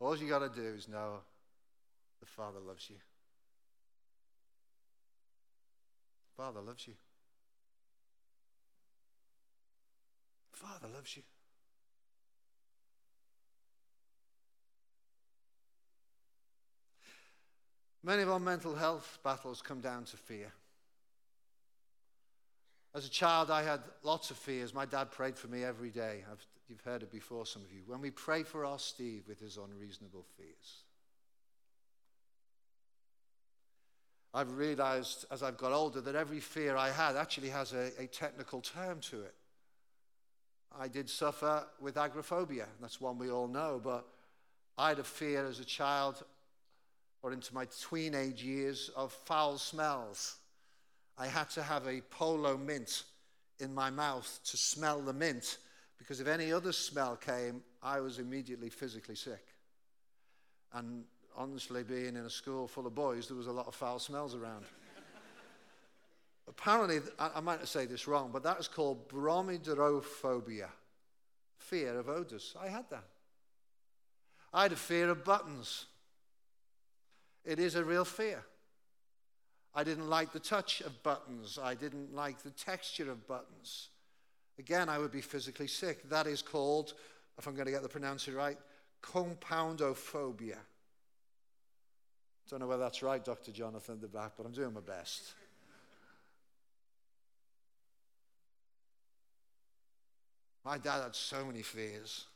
All 0.00 0.16
you 0.16 0.28
got 0.28 0.40
to 0.40 0.48
do 0.48 0.66
is 0.74 0.88
know 0.88 1.20
the 2.20 2.26
Father 2.26 2.58
loves 2.66 2.90
you. 2.90 2.96
Father 6.36 6.60
loves 6.60 6.86
you. 6.86 6.94
Father 10.52 10.88
loves 10.92 11.16
you. 11.16 11.22
Many 18.02 18.22
of 18.22 18.30
our 18.30 18.40
mental 18.40 18.74
health 18.74 19.18
battles 19.24 19.62
come 19.62 19.80
down 19.80 20.04
to 20.04 20.16
fear. 20.16 20.52
As 22.94 23.06
a 23.06 23.10
child, 23.10 23.50
I 23.50 23.62
had 23.62 23.80
lots 24.02 24.30
of 24.30 24.36
fears. 24.36 24.74
My 24.74 24.84
dad 24.84 25.10
prayed 25.10 25.36
for 25.36 25.48
me 25.48 25.64
every 25.64 25.90
day. 25.90 26.22
I've, 26.30 26.46
you've 26.68 26.82
heard 26.82 27.02
it 27.02 27.10
before, 27.10 27.46
some 27.46 27.62
of 27.62 27.72
you. 27.72 27.80
When 27.86 28.00
we 28.00 28.10
pray 28.10 28.42
for 28.42 28.64
our 28.64 28.78
Steve 28.78 29.24
with 29.26 29.40
his 29.40 29.56
unreasonable 29.56 30.24
fears. 30.36 30.84
I've 34.34 34.56
realized 34.58 35.26
as 35.30 35.44
I've 35.44 35.56
got 35.56 35.70
older 35.70 36.00
that 36.00 36.16
every 36.16 36.40
fear 36.40 36.76
I 36.76 36.90
had 36.90 37.14
actually 37.14 37.50
has 37.50 37.72
a, 37.72 37.92
a 37.98 38.08
technical 38.08 38.60
term 38.60 39.00
to 39.02 39.22
it. 39.22 39.34
I 40.76 40.88
did 40.88 41.08
suffer 41.08 41.64
with 41.80 41.96
agoraphobia. 41.96 42.66
That's 42.80 43.00
one 43.00 43.16
we 43.16 43.30
all 43.30 43.46
know, 43.46 43.80
but 43.82 44.04
I 44.76 44.88
had 44.88 44.98
a 44.98 45.04
fear 45.04 45.46
as 45.46 45.60
a 45.60 45.64
child 45.64 46.24
or 47.22 47.32
into 47.32 47.54
my 47.54 47.66
teenage 47.90 48.42
years 48.42 48.90
of 48.96 49.12
foul 49.12 49.56
smells. 49.56 50.36
I 51.16 51.28
had 51.28 51.48
to 51.50 51.62
have 51.62 51.86
a 51.86 52.00
polo 52.00 52.56
mint 52.56 53.04
in 53.60 53.72
my 53.72 53.88
mouth 53.88 54.40
to 54.46 54.56
smell 54.56 55.00
the 55.00 55.12
mint 55.12 55.58
because 55.96 56.20
if 56.20 56.26
any 56.26 56.52
other 56.52 56.72
smell 56.72 57.14
came, 57.14 57.62
I 57.80 58.00
was 58.00 58.18
immediately 58.18 58.68
physically 58.68 59.14
sick. 59.14 59.46
And 60.72 61.04
honestly, 61.36 61.82
being 61.82 62.16
in 62.16 62.24
a 62.24 62.30
school 62.30 62.66
full 62.68 62.86
of 62.86 62.94
boys, 62.94 63.28
there 63.28 63.36
was 63.36 63.46
a 63.46 63.52
lot 63.52 63.66
of 63.66 63.74
foul 63.74 63.98
smells 63.98 64.34
around. 64.34 64.64
Apparently, 66.48 67.00
I, 67.18 67.40
might 67.40 67.66
say 67.66 67.86
this 67.86 68.06
wrong, 68.06 68.30
but 68.32 68.42
that 68.42 68.58
is 68.58 68.68
called 68.68 69.08
bromidrophobia, 69.08 70.68
fear 71.58 71.98
of 71.98 72.08
odors. 72.08 72.54
I 72.60 72.68
had 72.68 72.88
that. 72.90 73.04
I 74.52 74.62
had 74.62 74.72
a 74.72 74.76
fear 74.76 75.10
of 75.10 75.24
buttons. 75.24 75.86
It 77.44 77.58
is 77.58 77.74
a 77.74 77.84
real 77.84 78.04
fear. 78.04 78.44
I 79.74 79.82
didn't 79.82 80.08
like 80.08 80.32
the 80.32 80.38
touch 80.38 80.80
of 80.82 81.02
buttons. 81.02 81.58
I 81.60 81.74
didn't 81.74 82.14
like 82.14 82.42
the 82.42 82.50
texture 82.50 83.10
of 83.10 83.26
buttons. 83.26 83.88
Again, 84.58 84.88
I 84.88 84.98
would 84.98 85.10
be 85.10 85.20
physically 85.20 85.66
sick. 85.66 86.08
That 86.08 86.28
is 86.28 86.42
called, 86.42 86.94
if 87.38 87.48
I'm 87.48 87.54
going 87.54 87.66
to 87.66 87.72
get 87.72 87.82
the 87.82 87.88
pronunciation 87.88 88.38
right, 88.38 88.58
koumpounophobia. 89.02 90.58
Don't 92.50 92.60
know 92.60 92.66
whether 92.66 92.82
that's 92.82 93.02
right, 93.02 93.24
Dr. 93.24 93.52
Jonathan 93.52 94.00
the 94.00 94.08
back, 94.08 94.32
but 94.36 94.44
I'm 94.44 94.52
doing 94.52 94.74
my 94.74 94.80
best. 94.80 95.32
My 100.64 100.78
dad 100.78 101.02
had 101.02 101.14
so 101.14 101.44
many 101.44 101.62
fears. 101.62 102.26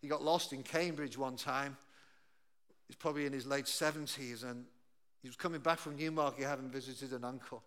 He 0.00 0.08
got 0.08 0.22
lost 0.22 0.52
in 0.52 0.62
Cambridge 0.62 1.18
one 1.18 1.36
time. 1.36 1.76
He's 2.86 2.96
probably 2.96 3.26
in 3.26 3.32
his 3.32 3.46
late 3.46 3.64
70s, 3.64 4.44
and 4.44 4.64
he 5.22 5.28
was 5.28 5.36
coming 5.36 5.60
back 5.60 5.78
from 5.78 5.96
Newmarket 5.96 6.44
having 6.44 6.68
visited 6.68 7.12
an 7.12 7.24
uncle. 7.24 7.62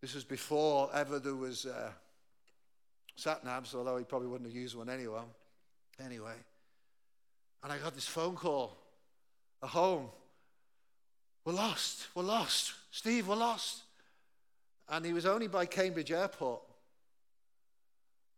This 0.00 0.14
was 0.14 0.24
before 0.24 0.90
ever 0.92 1.18
there 1.18 1.34
was 1.34 1.66
uh, 1.66 1.90
sat 3.16 3.44
navs, 3.44 3.74
although 3.74 3.96
he 3.96 4.04
probably 4.04 4.28
wouldn't 4.28 4.50
have 4.50 4.56
used 4.56 4.76
one 4.76 4.90
anyway. 4.90 5.22
Anyway, 6.04 6.34
and 7.62 7.72
I 7.72 7.78
got 7.78 7.94
this 7.94 8.06
phone 8.06 8.34
call 8.34 8.76
at 9.64 9.70
home. 9.70 10.08
We're 11.44 11.54
lost. 11.54 12.08
We're 12.14 12.22
lost. 12.22 12.74
Steve, 12.90 13.26
we're 13.28 13.36
lost. 13.36 13.82
And 14.88 15.04
he 15.04 15.12
was 15.12 15.26
only 15.26 15.48
by 15.48 15.66
Cambridge 15.66 16.12
Airport. 16.12 16.62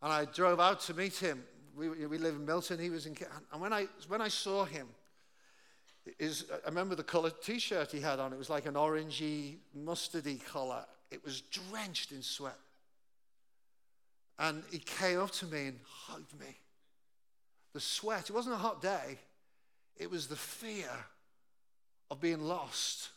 And 0.02 0.12
I 0.12 0.24
drove 0.24 0.60
out 0.60 0.80
to 0.82 0.94
meet 0.94 1.16
him. 1.16 1.42
We, 1.76 1.88
we 1.88 2.18
live 2.18 2.36
in 2.36 2.46
Milton. 2.46 2.78
He 2.78 2.90
was 2.90 3.06
in. 3.06 3.16
And 3.52 3.60
when 3.60 3.72
I, 3.72 3.86
when 4.08 4.20
I 4.20 4.28
saw 4.28 4.64
him, 4.64 4.86
is 6.18 6.46
I 6.64 6.68
remember 6.68 6.94
the 6.94 7.02
color 7.02 7.30
t-shirt 7.30 7.90
he 7.90 8.00
had 8.00 8.20
on. 8.20 8.32
It 8.32 8.38
was 8.38 8.48
like 8.48 8.66
an 8.66 8.74
orangey, 8.74 9.56
mustardy 9.76 10.44
color. 10.44 10.84
It 11.10 11.24
was 11.24 11.40
drenched 11.40 12.12
in 12.12 12.22
sweat. 12.22 12.58
And 14.38 14.62
he 14.70 14.78
came 14.78 15.18
up 15.18 15.32
to 15.32 15.46
me 15.46 15.66
and 15.66 15.80
hugged 15.84 16.38
me. 16.38 16.58
The 17.72 17.80
sweat, 17.80 18.30
it 18.30 18.32
wasn't 18.32 18.54
a 18.54 18.58
hot 18.58 18.80
day. 18.80 19.18
It 19.96 20.10
was 20.10 20.26
the 20.26 20.36
fear 20.36 20.90
of 22.10 22.20
being 22.20 22.40
lost. 22.40 23.10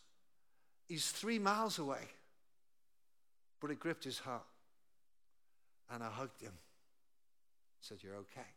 He's 0.88 1.12
three 1.12 1.40
miles 1.40 1.80
away. 1.80 2.02
But 3.60 3.72
it 3.72 3.80
gripped 3.80 4.04
his 4.04 4.20
heart. 4.20 4.46
And 5.92 6.04
I 6.04 6.08
hugged 6.08 6.42
him. 6.42 6.54
Said, 7.82 7.98
You're 8.02 8.16
okay. 8.16 8.48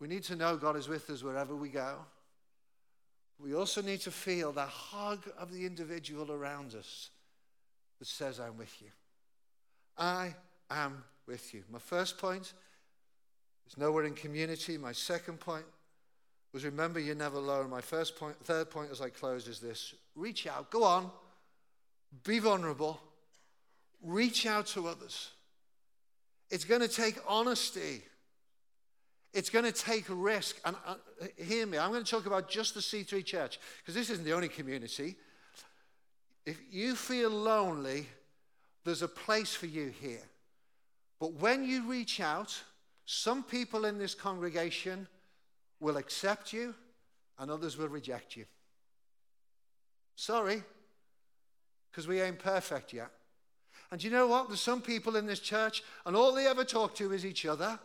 We 0.00 0.08
need 0.08 0.22
to 0.24 0.36
know 0.36 0.56
God 0.56 0.76
is 0.76 0.88
with 0.88 1.10
us 1.10 1.22
wherever 1.22 1.56
we 1.56 1.68
go. 1.68 1.96
We 3.40 3.54
also 3.54 3.82
need 3.82 4.00
to 4.00 4.10
feel 4.10 4.52
the 4.52 4.66
hug 4.66 5.24
of 5.38 5.52
the 5.52 5.64
individual 5.64 6.32
around 6.32 6.74
us 6.74 7.10
that 7.98 8.06
says, 8.06 8.40
I'm 8.40 8.56
with 8.56 8.74
you. 8.80 8.88
I 9.96 10.34
am 10.70 11.04
with 11.26 11.52
you. 11.54 11.62
My 11.70 11.78
first 11.78 12.18
point 12.18 12.52
is 13.66 13.76
nowhere 13.76 14.04
in 14.04 14.14
community. 14.14 14.78
My 14.78 14.92
second 14.92 15.40
point 15.40 15.64
was 16.52 16.64
remember 16.64 16.98
you're 16.98 17.14
never 17.14 17.36
alone. 17.36 17.70
My 17.70 17.80
first 17.80 18.16
point, 18.16 18.36
third 18.44 18.70
point 18.70 18.90
as 18.90 19.00
I 19.00 19.10
close 19.10 19.48
is 19.48 19.60
this 19.60 19.94
reach 20.14 20.46
out. 20.46 20.70
Go 20.70 20.84
on. 20.84 21.10
Be 22.24 22.38
vulnerable. 22.38 23.00
Reach 24.02 24.46
out 24.46 24.66
to 24.68 24.88
others. 24.88 25.30
It's 26.50 26.64
going 26.64 26.80
to 26.80 26.88
take 26.88 27.18
honesty. 27.26 28.02
It's 29.34 29.50
going 29.50 29.66
to 29.66 29.72
take 29.72 30.06
risk. 30.08 30.56
And 30.64 30.74
uh, 30.86 30.94
hear 31.36 31.66
me, 31.66 31.76
I'm 31.76 31.90
going 31.90 32.04
to 32.04 32.10
talk 32.10 32.26
about 32.26 32.48
just 32.48 32.74
the 32.74 32.80
C3 32.80 33.24
church 33.24 33.60
because 33.78 33.94
this 33.94 34.08
isn't 34.08 34.24
the 34.24 34.32
only 34.32 34.48
community. 34.48 35.16
If 36.46 36.58
you 36.70 36.94
feel 36.94 37.28
lonely, 37.28 38.06
There's 38.88 39.02
a 39.02 39.08
place 39.08 39.52
for 39.52 39.66
you 39.66 39.92
here. 40.00 40.22
But 41.20 41.34
when 41.34 41.62
you 41.62 41.86
reach 41.86 42.20
out, 42.20 42.58
some 43.04 43.42
people 43.42 43.84
in 43.84 43.98
this 43.98 44.14
congregation 44.14 45.06
will 45.80 45.96
accept 45.96 46.52
you 46.52 46.74
and 47.38 47.50
others 47.50 47.76
will 47.76 47.88
reject 47.88 48.36
you. 48.36 48.44
Sorry, 50.16 50.62
because 51.90 52.08
we 52.08 52.20
ain't 52.20 52.38
perfect 52.38 52.92
yet. 52.92 53.10
And 53.90 54.02
you 54.02 54.10
know 54.10 54.26
what? 54.26 54.48
There's 54.48 54.60
some 54.60 54.82
people 54.82 55.16
in 55.16 55.26
this 55.26 55.40
church, 55.40 55.82
and 56.04 56.14
all 56.14 56.32
they 56.32 56.46
ever 56.46 56.64
talk 56.64 56.94
to 56.96 57.12
is 57.12 57.24
each 57.24 57.46
other. 57.46 57.78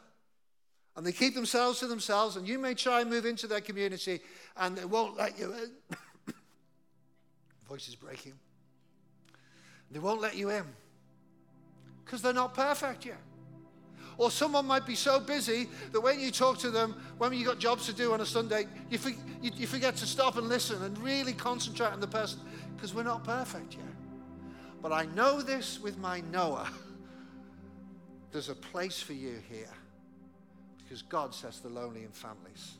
And 0.95 1.05
they 1.05 1.11
keep 1.11 1.33
themselves 1.33 1.79
to 1.79 1.87
themselves, 1.87 2.35
and 2.35 2.47
you 2.47 2.59
may 2.59 2.73
try 2.73 3.01
and 3.01 3.09
move 3.09 3.25
into 3.25 3.47
their 3.47 3.61
community, 3.61 4.19
and 4.57 4.75
they 4.75 4.85
won't 4.85 5.17
let 5.17 5.39
you 5.39 5.53
in. 5.53 5.71
Voice 7.67 7.87
is 7.87 7.95
breaking. 7.95 8.33
They 9.91 9.99
won't 9.99 10.21
let 10.21 10.35
you 10.35 10.49
in 10.49 10.63
because 12.03 12.21
they're 12.21 12.33
not 12.33 12.53
perfect 12.53 13.05
yet. 13.05 13.21
Or 14.17 14.29
someone 14.31 14.65
might 14.65 14.85
be 14.85 14.95
so 14.95 15.19
busy 15.19 15.67
that 15.91 16.01
when 16.01 16.19
you 16.19 16.31
talk 16.31 16.57
to 16.59 16.69
them, 16.69 16.95
when 17.17 17.33
you've 17.33 17.47
got 17.47 17.59
jobs 17.59 17.85
to 17.87 17.93
do 17.93 18.13
on 18.13 18.21
a 18.21 18.25
Sunday, 18.25 18.65
you, 18.89 18.97
for, 18.97 19.09
you, 19.09 19.51
you 19.55 19.67
forget 19.67 19.95
to 19.97 20.05
stop 20.05 20.37
and 20.37 20.47
listen 20.47 20.81
and 20.83 20.97
really 20.99 21.33
concentrate 21.33 21.91
on 21.91 21.99
the 21.99 22.07
person 22.07 22.39
because 22.75 22.93
we're 22.93 23.03
not 23.03 23.23
perfect 23.23 23.73
yet. 23.73 23.83
But 24.81 24.91
I 24.91 25.05
know 25.05 25.41
this 25.41 25.79
with 25.79 25.97
my 25.97 26.21
Noah. 26.31 26.69
There's 28.31 28.49
a 28.49 28.55
place 28.55 29.01
for 29.01 29.13
you 29.13 29.39
here 29.49 29.69
because 30.77 31.01
God 31.01 31.33
sets 31.33 31.59
the 31.59 31.69
lonely 31.69 32.03
in 32.03 32.11
families. 32.11 32.77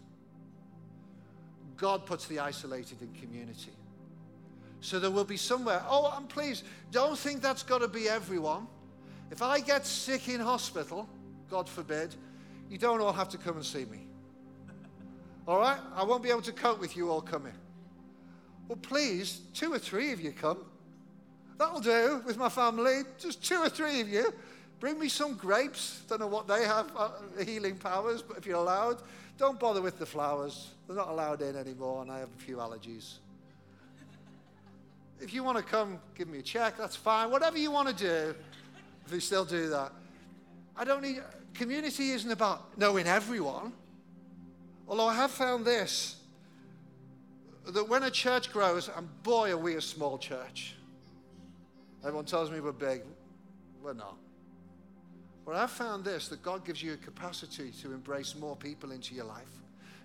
God 1.78 2.06
puts 2.06 2.28
the 2.28 2.40
isolated 2.40 3.02
in 3.02 3.12
community. 3.14 3.72
So 4.82 5.00
there 5.00 5.12
will 5.12 5.24
be 5.24 5.38
somewhere. 5.38 5.82
Oh, 5.88 6.14
and 6.18 6.28
please, 6.28 6.64
don't 6.92 7.18
think 7.18 7.42
that's 7.42 7.64
got 7.64 7.80
to 7.80 7.88
be 7.88 8.10
everyone. 8.10 8.68
If 9.32 9.42
I 9.42 9.62
get 9.62 9.86
sick 9.86 10.28
in 10.28 10.42
hospital, 10.42 11.08
God 11.50 11.70
forbid, 11.70 12.16
you 12.70 12.78
don't 12.78 13.02
all 13.02 13.14
have 13.14 13.30
to 13.30 13.38
come 13.38 13.56
and 13.56 13.66
see 13.66 13.86
me. 13.86 14.08
All 15.48 15.60
right? 15.60 15.80
I 15.96 16.04
won't 16.04 16.24
be 16.24 16.30
able 16.30 16.42
to 16.44 16.52
cope 16.52 16.80
with 16.80 16.96
you 16.96 17.10
all 17.10 17.22
coming. 17.22 17.54
Well, 18.68 18.78
please, 18.82 19.42
two 19.54 19.74
or 19.74 19.80
three 19.80 20.12
of 20.12 20.22
you 20.22 20.32
come. 20.32 20.60
That'll 21.58 21.82
do 21.82 22.22
with 22.26 22.38
my 22.38 22.50
family. 22.50 23.02
Just 23.20 23.44
two 23.44 23.58
or 23.58 23.70
three 23.70 24.02
of 24.02 24.10
you. 24.10 24.34
Bring 24.80 25.00
me 25.00 25.08
some 25.08 25.36
grapes. 25.36 26.02
Don't 26.08 26.20
know 26.20 26.28
what 26.28 26.48
they 26.48 26.66
have, 26.66 26.92
uh, 26.96 27.12
healing 27.46 27.78
powers, 27.78 28.22
but 28.22 28.38
if 28.38 28.46
you're 28.46 28.58
allowed, 28.58 29.02
don't 29.38 29.60
bother 29.60 29.82
with 29.82 30.00
the 30.00 30.06
flowers. 30.06 30.72
They're 30.88 30.96
not 30.96 31.10
allowed 31.10 31.42
in 31.42 31.56
anymore, 31.56 32.02
and 32.02 32.12
I 32.12 32.20
have 32.20 32.30
a 32.30 32.42
few 32.42 32.58
allergies. 32.58 33.16
If 35.20 35.34
you 35.34 35.44
want 35.44 35.58
to 35.58 35.64
come, 35.64 36.00
give 36.16 36.28
me 36.28 36.40
a 36.40 36.42
check, 36.42 36.78
that's 36.78 36.96
fine. 36.96 37.32
Whatever 37.32 37.58
you 37.58 37.72
want 37.72 37.88
to 37.90 37.94
do, 37.94 38.36
if 39.06 39.14
you 39.14 39.20
still 39.20 39.46
do 39.46 39.70
that. 39.70 39.94
I 40.76 40.84
don't 40.84 41.02
need, 41.02 41.22
community 41.54 42.12
isn't 42.12 42.32
about 42.32 42.78
knowing 42.78 43.08
everyone. 43.08 43.74
Although 44.88 45.08
I 45.08 45.16
have 45.16 45.32
found 45.32 45.66
this 45.66 46.18
that 47.66 47.88
when 47.88 48.04
a 48.04 48.12
church 48.12 48.52
grows, 48.52 48.90
and 48.96 49.08
boy, 49.24 49.52
are 49.52 49.58
we 49.58 49.76
a 49.76 49.82
small 49.82 50.18
church. 50.18 50.76
Everyone 52.02 52.26
tells 52.26 52.52
me 52.52 52.60
we're 52.60 52.74
big. 52.74 53.02
We're 53.82 53.94
not. 53.94 54.18
But 55.46 55.56
I've 55.56 55.72
found 55.72 56.04
this 56.04 56.28
that 56.30 56.42
God 56.42 56.66
gives 56.66 56.82
you 56.82 56.94
a 56.94 56.98
capacity 56.98 57.72
to 57.82 57.94
embrace 57.94 58.36
more 58.36 58.56
people 58.56 58.92
into 58.92 59.16
your 59.16 59.26
life. 59.26 59.48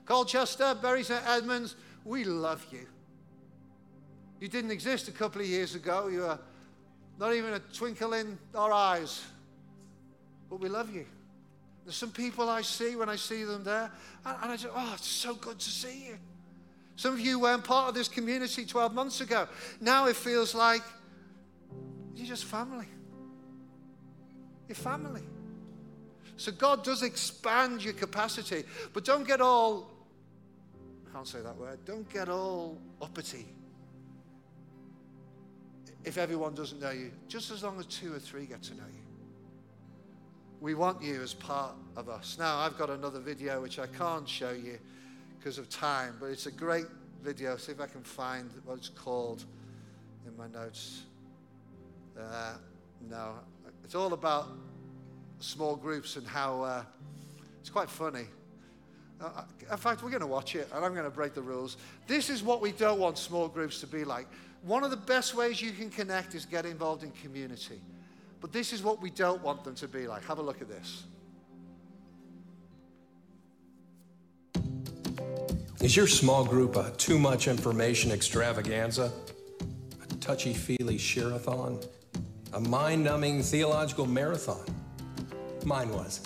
Colchester, 0.05 0.77
Bury 0.81 1.03
St. 1.03 1.23
Edmunds, 1.27 1.77
we 2.05 2.25
love 2.25 2.65
you. 2.71 2.87
You 4.41 4.49
didn't 4.49 4.71
exist 4.71 5.09
a 5.09 5.13
couple 5.13 5.41
of 5.41 5.47
years 5.47 5.75
ago. 5.75 6.09
You 6.09 6.21
were 6.21 6.39
not 7.19 7.35
even 7.35 7.55
a 7.55 7.59
twinkle 7.59 8.13
in 8.15 8.39
our 8.55 8.73
eyes. 8.73 9.25
But 10.49 10.61
we 10.61 10.69
love 10.69 10.95
you. 10.95 11.07
There's 11.85 11.97
some 11.97 12.11
people 12.11 12.49
I 12.49 12.63
see 12.63 12.97
when 12.97 13.09
I 13.09 13.17
see 13.17 13.45
them 13.45 13.65
there, 13.65 13.91
and, 14.25 14.37
and 14.43 14.53
I 14.53 14.57
just, 14.57 14.75
oh, 14.75 14.93
it's 14.95 15.07
so 15.07 15.35
good 15.35 15.59
to 15.59 15.71
see 15.71 16.09
you. 16.09 16.19
Some 16.97 17.15
of 17.15 17.21
you 17.21 17.39
weren't 17.39 17.65
part 17.65 17.89
of 17.89 17.95
this 17.95 18.09
community 18.09 18.67
12 18.67 18.93
months 18.93 19.21
ago. 19.21 19.47
Now 19.81 20.07
it 20.07 20.17
feels 20.17 20.55
like 20.55 20.83
you're 22.15 22.27
just 22.27 22.45
family. 22.45 22.87
You're 24.67 24.75
family. 24.75 25.23
So 26.37 26.53
God 26.53 26.85
does 26.85 27.03
expand 27.03 27.83
your 27.83 27.95
capacity, 27.95 28.65
but 28.93 29.05
don't 29.05 29.27
get 29.27 29.41
all, 29.41 29.91
I 31.09 31.13
can't 31.15 31.27
say 31.27 31.41
that 31.41 31.57
word, 31.57 31.79
don't 31.85 32.09
get 32.13 32.29
all 32.29 32.79
uppity 33.01 33.47
if 36.05 36.19
everyone 36.19 36.55
doesn't 36.55 36.81
know 36.81 36.91
you, 36.91 37.13
just 37.29 37.51
as 37.51 37.63
long 37.63 37.79
as 37.79 37.87
two 37.87 38.15
or 38.15 38.19
three 38.19 38.47
get 38.47 38.63
to 38.65 38.75
know 38.75 38.85
you. 38.93 39.08
We 40.61 40.75
want 40.75 41.01
you 41.03 41.23
as 41.23 41.35
part 41.35 41.75
of 41.97 42.09
us. 42.09 42.37
Now, 42.39 42.59
I've 42.59 42.77
got 42.77 42.91
another 42.91 43.21
video 43.21 43.63
which 43.63 43.79
I 43.79 43.87
can't 43.87 44.29
show 44.29 44.51
you 44.51 44.79
because 45.39 45.57
of 45.57 45.69
time, 45.69 46.17
but 46.19 46.27
it's 46.27 46.47
a 46.47 46.51
great 46.51 46.87
video. 47.23 47.57
See 47.57 47.71
if 47.71 47.81
I 47.81 47.87
can 47.87 48.03
find 48.03 48.51
what 48.65 48.79
it's 48.79 48.89
called 48.89 49.45
in 50.27 50.37
my 50.37 50.49
notes. 50.49 51.03
Uh, 52.19 52.55
no, 53.09 53.35
it's 53.85 53.95
all 53.95 54.13
about 54.13 54.49
small 55.39 55.77
groups 55.77 56.17
and 56.17 56.27
how 56.27 56.63
uh, 56.63 56.83
it's 57.61 57.71
quite 57.71 57.89
funny. 57.89 58.27
Uh, 59.21 59.43
in 59.71 59.77
fact, 59.77 60.03
we're 60.03 60.11
going 60.11 60.21
to 60.21 60.27
watch 60.27 60.57
it 60.57 60.69
and 60.75 60.85
I'm 60.85 60.93
going 60.93 61.05
to 61.05 61.11
break 61.11 61.35
the 61.35 61.43
rules. 61.43 61.77
This 62.09 62.29
is 62.31 62.43
what 62.43 62.61
we 62.61 62.73
don't 62.73 62.99
want 62.99 63.17
small 63.17 63.47
groups 63.47 63.81
to 63.81 63.87
be 63.87 64.05
like. 64.05 64.27
One 64.63 64.83
of 64.83 64.91
the 64.91 64.97
best 64.97 65.37
ways 65.37 65.63
you 65.63 65.71
can 65.71 65.89
connect 65.89 66.35
is 66.35 66.45
get 66.45 66.67
involved 66.67 67.05
in 67.05 67.13
community. 67.13 67.81
But 68.41 68.53
this 68.53 68.73
is 68.73 68.83
what 68.83 69.01
we 69.01 69.11
don't 69.11 69.43
want 69.43 69.65
them 69.65 69.75
to 69.77 69.89
be 69.89 70.07
like. 70.07 70.25
Have 70.25 70.39
a 70.39 70.43
look 70.43 70.63
at 70.63 70.69
this. 70.69 71.05
Is 75.81 75.97
your 75.97 76.07
small 76.07 76.45
group 76.45 76.77
a 76.77 76.91
too 76.97 77.19
much 77.19 77.47
information 77.49 78.11
extravaganza? 78.11 79.13
A 80.03 80.15
touchy 80.17 80.53
feely 80.53 80.99
share-a-thon? 80.99 81.81
A 82.53 82.61
mind 82.61 83.05
numbing 83.05 83.43
theological 83.43 84.07
marathon? 84.07 84.65
Mine 85.65 85.91
was. 85.91 86.21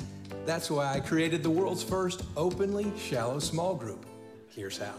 That's 0.46 0.70
why 0.70 0.94
I 0.94 1.00
created 1.00 1.42
the 1.42 1.50
world's 1.50 1.82
first 1.82 2.24
openly 2.36 2.92
shallow 2.98 3.38
small 3.38 3.74
group. 3.74 4.06
Here's 4.48 4.78
how. 4.78 4.94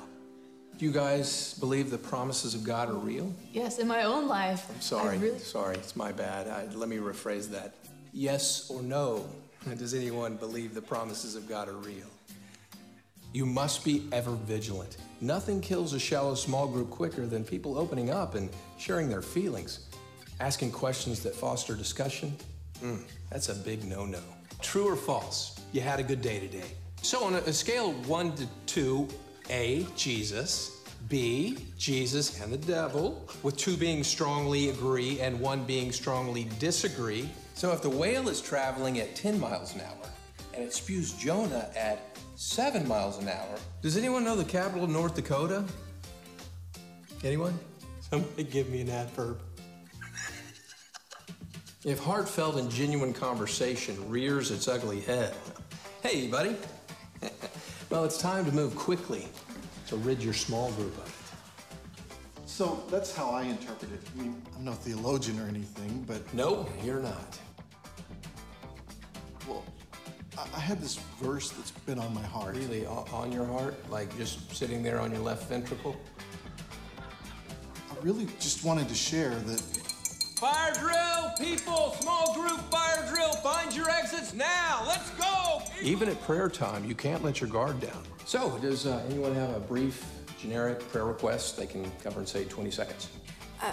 Do 0.78 0.86
you 0.86 0.92
guys 0.92 1.54
believe 1.60 1.92
the 1.92 1.98
promises 1.98 2.56
of 2.56 2.64
God 2.64 2.90
are 2.90 2.96
real? 2.96 3.32
Yes, 3.52 3.78
in 3.78 3.88
my 3.88 4.04
own 4.04 4.28
life. 4.28 4.66
I'm 4.74 4.82
sorry. 4.82 5.18
Really... 5.18 5.40
Sorry, 5.40 5.76
it's 5.76 5.96
my 5.96 6.12
bad. 6.12 6.48
I, 6.48 6.74
let 6.76 6.90
me 6.90 6.98
rephrase 6.98 7.50
that. 7.52 7.76
Yes 8.12 8.70
or 8.70 8.82
no? 8.82 9.26
Does 9.78 9.94
anyone 9.94 10.36
believe 10.36 10.74
the 10.74 10.82
promises 10.82 11.36
of 11.36 11.48
God 11.48 11.70
are 11.70 11.78
real? 11.78 12.08
You 13.34 13.46
must 13.46 13.86
be 13.86 14.08
ever 14.12 14.32
vigilant. 14.32 14.98
Nothing 15.22 15.62
kills 15.62 15.94
a 15.94 16.00
shallow 16.00 16.36
small 16.36 16.68
group 16.68 16.90
quicker 16.90 17.26
than 17.26 17.44
people 17.44 17.78
opening 17.78 18.10
up 18.10 18.36
and 18.36 18.50
sharing 18.78 19.10
their 19.10 19.22
feelings. 19.22 19.88
Asking 20.40 20.72
questions 20.72 21.22
that 21.24 21.34
foster 21.34 21.76
discussion, 21.76 22.36
mm, 22.84 23.00
that's 23.30 23.50
a 23.50 23.56
big 23.56 23.86
no 23.86 24.06
no. 24.06 24.20
True 24.62 24.88
or 24.88 24.96
false? 24.96 25.60
You 25.72 25.82
had 25.82 26.00
a 26.00 26.04
good 26.04 26.22
day 26.22 26.40
today. 26.40 26.72
So, 27.02 27.24
on 27.24 27.36
a, 27.36 27.54
scale 27.54 27.90
of 27.90 28.08
one 28.08 28.36
to 28.36 28.48
two, 28.66 29.08
A, 29.50 29.86
Jesus, 29.96 30.84
B, 31.10 31.58
Jesus 31.78 32.42
and 32.42 32.52
the 32.52 32.58
devil, 32.58 33.28
with 33.44 33.58
two 33.58 33.76
being 33.76 34.04
strongly 34.04 34.70
agree 34.70 35.20
and 35.20 35.40
one 35.40 35.64
being 35.66 35.92
strongly 35.92 36.48
disagree. 36.60 37.30
So, 37.56 37.72
if 37.72 37.82
the 37.82 37.90
whale 37.90 38.30
is 38.30 38.42
traveling 38.42 39.00
at 39.00 39.16
10 39.16 39.40
miles 39.40 39.76
an 39.76 39.82
hour 39.82 40.10
and 40.54 40.64
it 40.64 40.74
spews 40.74 41.14
Jonah 41.14 41.70
at 41.76 42.18
7 42.36 42.88
miles 42.88 43.20
an 43.20 43.28
hour, 43.28 43.58
does 43.82 43.98
anyone 43.98 44.24
know 44.24 44.36
the 44.36 44.46
capital 44.46 44.86
of 44.86 44.90
North 44.90 45.16
Dakota? 45.16 45.66
Anyone? 47.24 47.58
Somebody 48.02 48.44
give 48.44 48.70
me 48.70 48.82
an 48.82 48.90
adverb. 48.90 49.40
If 51.86 52.00
heartfelt 52.00 52.56
and 52.56 52.72
genuine 52.72 53.14
conversation 53.14 54.10
rears 54.10 54.52
its 54.52 54.70
ugly 54.70 55.02
head, 55.02 55.36
hey, 56.02 56.28
buddy. 56.28 56.56
well, 57.94 58.06
it's 58.06 58.18
time 58.18 58.44
to 58.44 58.52
move 58.52 58.76
quickly 58.76 59.28
to 59.86 59.96
rid 59.98 60.20
your 60.20 60.34
small 60.34 60.72
group 60.72 60.98
of 60.98 61.08
it. 61.08 62.50
So 62.50 62.84
that's 62.90 63.16
how 63.16 63.30
I 63.30 63.44
interpret 63.44 63.92
it. 63.92 64.02
I 64.18 64.20
mean, 64.20 64.42
I'm 64.56 64.66
no 64.66 64.72
theologian 64.72 65.40
or 65.40 65.48
anything, 65.48 66.04
but. 66.08 66.34
No, 66.34 66.68
you're 66.84 67.02
not. 67.02 67.38
Well, 69.48 69.64
I 70.56 70.60
had 70.60 70.82
this 70.82 70.96
verse 71.22 71.52
that's 71.52 71.70
been 71.70 72.00
on 72.00 72.12
my 72.16 72.24
heart. 72.24 72.56
Really, 72.56 72.88
on 72.88 73.32
your 73.32 73.46
heart? 73.46 73.76
Like 73.92 74.18
just 74.18 74.56
sitting 74.56 74.82
there 74.82 75.00
on 75.00 75.12
your 75.12 75.22
left 75.22 75.48
ventricle? 75.48 75.96
I 76.98 77.96
really 78.02 78.26
just 78.40 78.64
wanted 78.64 78.90
to 78.90 78.96
share 78.96 79.36
that 79.36 79.93
Fire 80.44 80.74
drill, 80.74 81.32
people, 81.40 81.96
small 82.02 82.34
group 82.34 82.60
fire 82.70 83.10
drill. 83.10 83.32
Find 83.36 83.74
your 83.74 83.90
exits 83.90 84.34
now. 84.34 84.84
Let's 84.86 85.10
go. 85.12 85.62
People. 85.74 85.90
Even 85.90 86.10
at 86.10 86.22
prayer 86.24 86.50
time, 86.50 86.84
you 86.84 86.94
can't 86.94 87.24
let 87.24 87.40
your 87.40 87.50
guard 87.50 87.80
down. 87.80 88.04
So, 88.26 88.58
does 88.58 88.86
uh, 88.86 89.02
anyone 89.10 89.34
have 89.36 89.56
a 89.56 89.62
brief, 89.62 90.04
generic 90.38 90.86
prayer 90.92 91.06
request 91.06 91.56
they 91.56 91.66
can 91.66 91.90
cover 92.04 92.20
in, 92.20 92.26
say, 92.26 92.44
20 92.44 92.72
seconds? 92.72 93.08
Uh, 93.62 93.72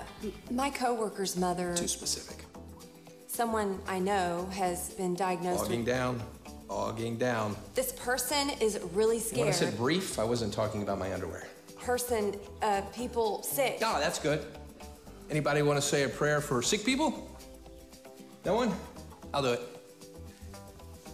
my 0.53 0.71
coworker's 0.71 1.37
mother. 1.37 1.75
Too 1.75 1.89
specific. 1.89 2.45
someone 3.27 3.81
I 3.89 3.99
know 3.99 4.49
has 4.53 4.91
been 4.91 5.17
diagnosed 5.17 5.65
Bogging 5.65 5.81
with. 5.81 5.89
down, 5.89 6.23
bogging 6.69 7.17
down. 7.17 7.57
This 7.75 7.91
person 7.95 8.49
is 8.61 8.79
really 8.93 9.19
When 9.19 9.49
I 9.49 9.51
said 9.51 9.77
brief, 9.77 10.21
I 10.21 10.25
wasn't 10.25 10.53
talking 10.53 10.85
about 10.85 11.01
my 11.01 11.13
underwear. 11.13 11.49
person, 11.81 12.37
uh, 12.63 12.83
people 12.95 13.43
sick. 13.43 13.81
Ah, 13.85 13.99
that's 13.99 14.21
good. 14.21 14.47
Anybody 15.31 15.63
want 15.63 15.81
to 15.81 15.87
say 15.87 16.03
a 16.03 16.09
prayer 16.09 16.41
for 16.41 16.61
sick 16.61 16.85
people? 16.85 17.39
No 18.45 18.57
one? 18.57 18.73
I'll 19.33 19.43
do 19.43 19.53
it. 19.53 19.61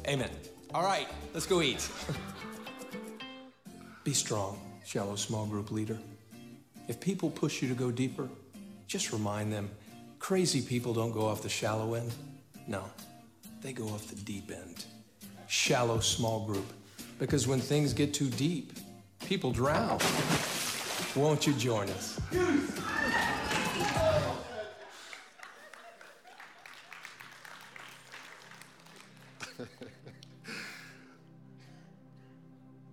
Amen. 0.09 0.31
All 0.73 0.83
right, 0.83 1.07
let's 1.35 1.45
go 1.45 1.61
eat. 1.61 1.87
Be 4.05 4.15
strong, 4.15 4.59
shallow 4.87 5.17
small 5.17 5.45
group 5.45 5.71
leader. 5.71 5.99
If 6.89 6.99
people 6.99 7.29
push 7.29 7.61
you 7.61 7.69
to 7.69 7.75
go 7.75 7.91
deeper, 7.91 8.29
just 8.87 9.13
remind 9.13 9.53
them 9.53 9.69
crazy 10.19 10.63
people 10.63 10.95
don't 10.95 11.13
go 11.13 11.27
off 11.27 11.43
the 11.43 11.49
shallow 11.51 11.93
end. 11.93 12.13
No, 12.67 12.85
they 13.61 13.75
go 13.75 13.85
off 13.89 14.07
the 14.07 14.17
deep 14.17 14.51
end. 14.51 14.87
Shallow 15.47 16.01
small 16.01 16.47
group. 16.47 16.73
Because 17.19 17.47
when 17.47 17.61
things 17.61 17.93
get 17.93 18.15
too 18.15 18.31
deep, 18.31 18.73
people 19.27 19.51
drown. 19.53 19.99
Won't 21.15 21.47
you 21.47 21.53
join 21.55 21.91
us? 21.91 22.19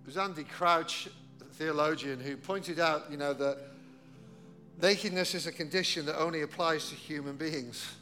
It 0.04 0.06
was 0.06 0.16
Andy 0.16 0.44
Crouch, 0.44 1.08
the 1.38 1.44
theologian, 1.44 2.20
who 2.20 2.36
pointed 2.36 2.78
out, 2.78 3.10
you 3.10 3.16
know, 3.16 3.32
that 3.32 3.58
nakedness 4.80 5.34
is 5.34 5.46
a 5.46 5.52
condition 5.52 6.06
that 6.06 6.18
only 6.18 6.42
applies 6.42 6.88
to 6.90 6.94
human 6.94 7.36
beings. 7.36 7.94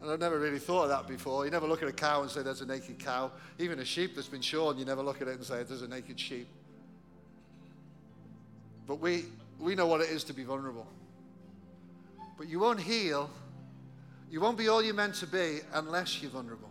And 0.00 0.10
I've 0.10 0.20
never 0.20 0.38
really 0.38 0.58
thought 0.58 0.84
of 0.84 0.88
that 0.90 1.08
before. 1.08 1.44
You 1.44 1.50
never 1.50 1.66
look 1.66 1.82
at 1.82 1.88
a 1.88 1.92
cow 1.92 2.22
and 2.22 2.30
say 2.30 2.42
there's 2.42 2.60
a 2.60 2.66
naked 2.66 2.98
cow. 2.98 3.32
Even 3.58 3.78
a 3.80 3.84
sheep 3.84 4.14
that's 4.14 4.28
been 4.28 4.40
shorn, 4.42 4.78
you 4.78 4.84
never 4.84 5.02
look 5.02 5.20
at 5.20 5.28
it 5.28 5.34
and 5.34 5.44
say 5.44 5.62
there's 5.64 5.82
a 5.82 5.88
naked 5.88 6.20
sheep. 6.20 6.48
But 8.86 9.00
we, 9.00 9.24
we 9.58 9.74
know 9.74 9.86
what 9.86 10.00
it 10.00 10.10
is 10.10 10.22
to 10.24 10.32
be 10.32 10.44
vulnerable. 10.44 10.86
But 12.36 12.48
you 12.48 12.58
won't 12.58 12.80
heal, 12.80 13.30
you 14.30 14.40
won't 14.40 14.58
be 14.58 14.68
all 14.68 14.82
you're 14.82 14.94
meant 14.94 15.14
to 15.16 15.26
be 15.26 15.60
unless 15.72 16.20
you're 16.20 16.30
vulnerable. 16.30 16.70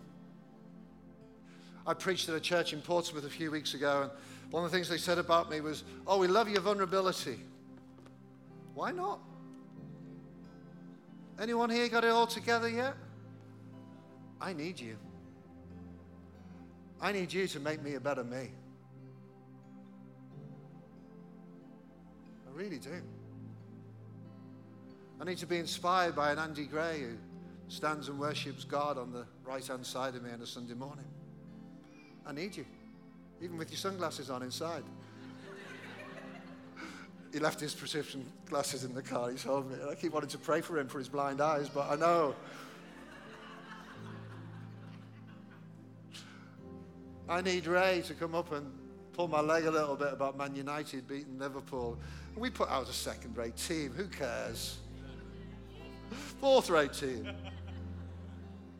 I 1.87 1.93
preached 1.93 2.29
at 2.29 2.35
a 2.35 2.39
church 2.39 2.73
in 2.73 2.81
Portsmouth 2.81 3.25
a 3.25 3.29
few 3.29 3.51
weeks 3.51 3.73
ago, 3.73 4.03
and 4.03 4.11
one 4.51 4.63
of 4.63 4.71
the 4.71 4.77
things 4.77 4.89
they 4.89 4.97
said 4.97 5.17
about 5.17 5.49
me 5.49 5.61
was, 5.61 5.83
Oh, 6.07 6.17
we 6.19 6.27
love 6.27 6.49
your 6.49 6.61
vulnerability. 6.61 7.39
Why 8.73 8.91
not? 8.91 9.19
Anyone 11.39 11.69
here 11.69 11.87
got 11.89 12.03
it 12.03 12.11
all 12.11 12.27
together 12.27 12.69
yet? 12.69 12.95
I 14.41 14.53
need 14.53 14.79
you. 14.79 14.97
I 17.01 17.11
need 17.11 17.31
you 17.31 17.47
to 17.47 17.59
make 17.59 17.81
me 17.83 17.95
a 17.95 17.99
better 17.99 18.23
me. 18.23 18.51
I 22.47 22.51
really 22.53 22.79
do. 22.79 23.01
I 25.19 25.23
need 25.23 25.37
to 25.37 25.47
be 25.47 25.57
inspired 25.57 26.15
by 26.15 26.31
an 26.31 26.39
Andy 26.39 26.65
Gray 26.65 27.01
who 27.01 27.15
stands 27.69 28.09
and 28.09 28.19
worships 28.19 28.63
God 28.65 28.97
on 28.97 29.11
the 29.11 29.25
right 29.45 29.65
hand 29.65 29.85
side 29.85 30.15
of 30.15 30.23
me 30.23 30.31
on 30.31 30.41
a 30.41 30.45
Sunday 30.45 30.73
morning. 30.73 31.05
I 32.25 32.33
need 32.33 32.57
you, 32.57 32.65
even 33.41 33.57
with 33.57 33.71
your 33.71 33.77
sunglasses 33.77 34.29
on 34.29 34.43
inside. 34.43 34.83
he 37.31 37.39
left 37.39 37.61
his 37.61 37.73
prescription 37.73 38.25
glasses 38.49 38.83
in 38.83 38.93
the 38.93 39.01
car. 39.01 39.31
He 39.31 39.37
told 39.37 39.71
me. 39.71 39.77
I 39.89 39.95
keep 39.95 40.11
wanting 40.11 40.29
to 40.31 40.37
pray 40.37 40.61
for 40.61 40.77
him 40.77 40.87
for 40.87 40.99
his 40.99 41.07
blind 41.07 41.39
eyes, 41.39 41.69
but 41.69 41.89
I 41.89 41.95
know. 41.95 42.35
I 47.27 47.41
need 47.41 47.65
Ray 47.65 48.03
to 48.05 48.13
come 48.13 48.35
up 48.35 48.51
and 48.51 48.71
pull 49.13 49.27
my 49.27 49.39
leg 49.39 49.65
a 49.65 49.71
little 49.71 49.95
bit 49.95 50.11
about 50.11 50.37
Man 50.37 50.55
United 50.55 51.07
beating 51.07 51.39
Liverpool. 51.39 51.97
We 52.35 52.49
put 52.49 52.69
out 52.69 52.89
a 52.89 52.93
second 52.93 53.35
rate 53.37 53.55
team. 53.55 53.93
Who 53.93 54.07
cares? 54.07 54.77
Fourth 56.39 56.69
rate 56.69 56.93
team. 56.93 57.31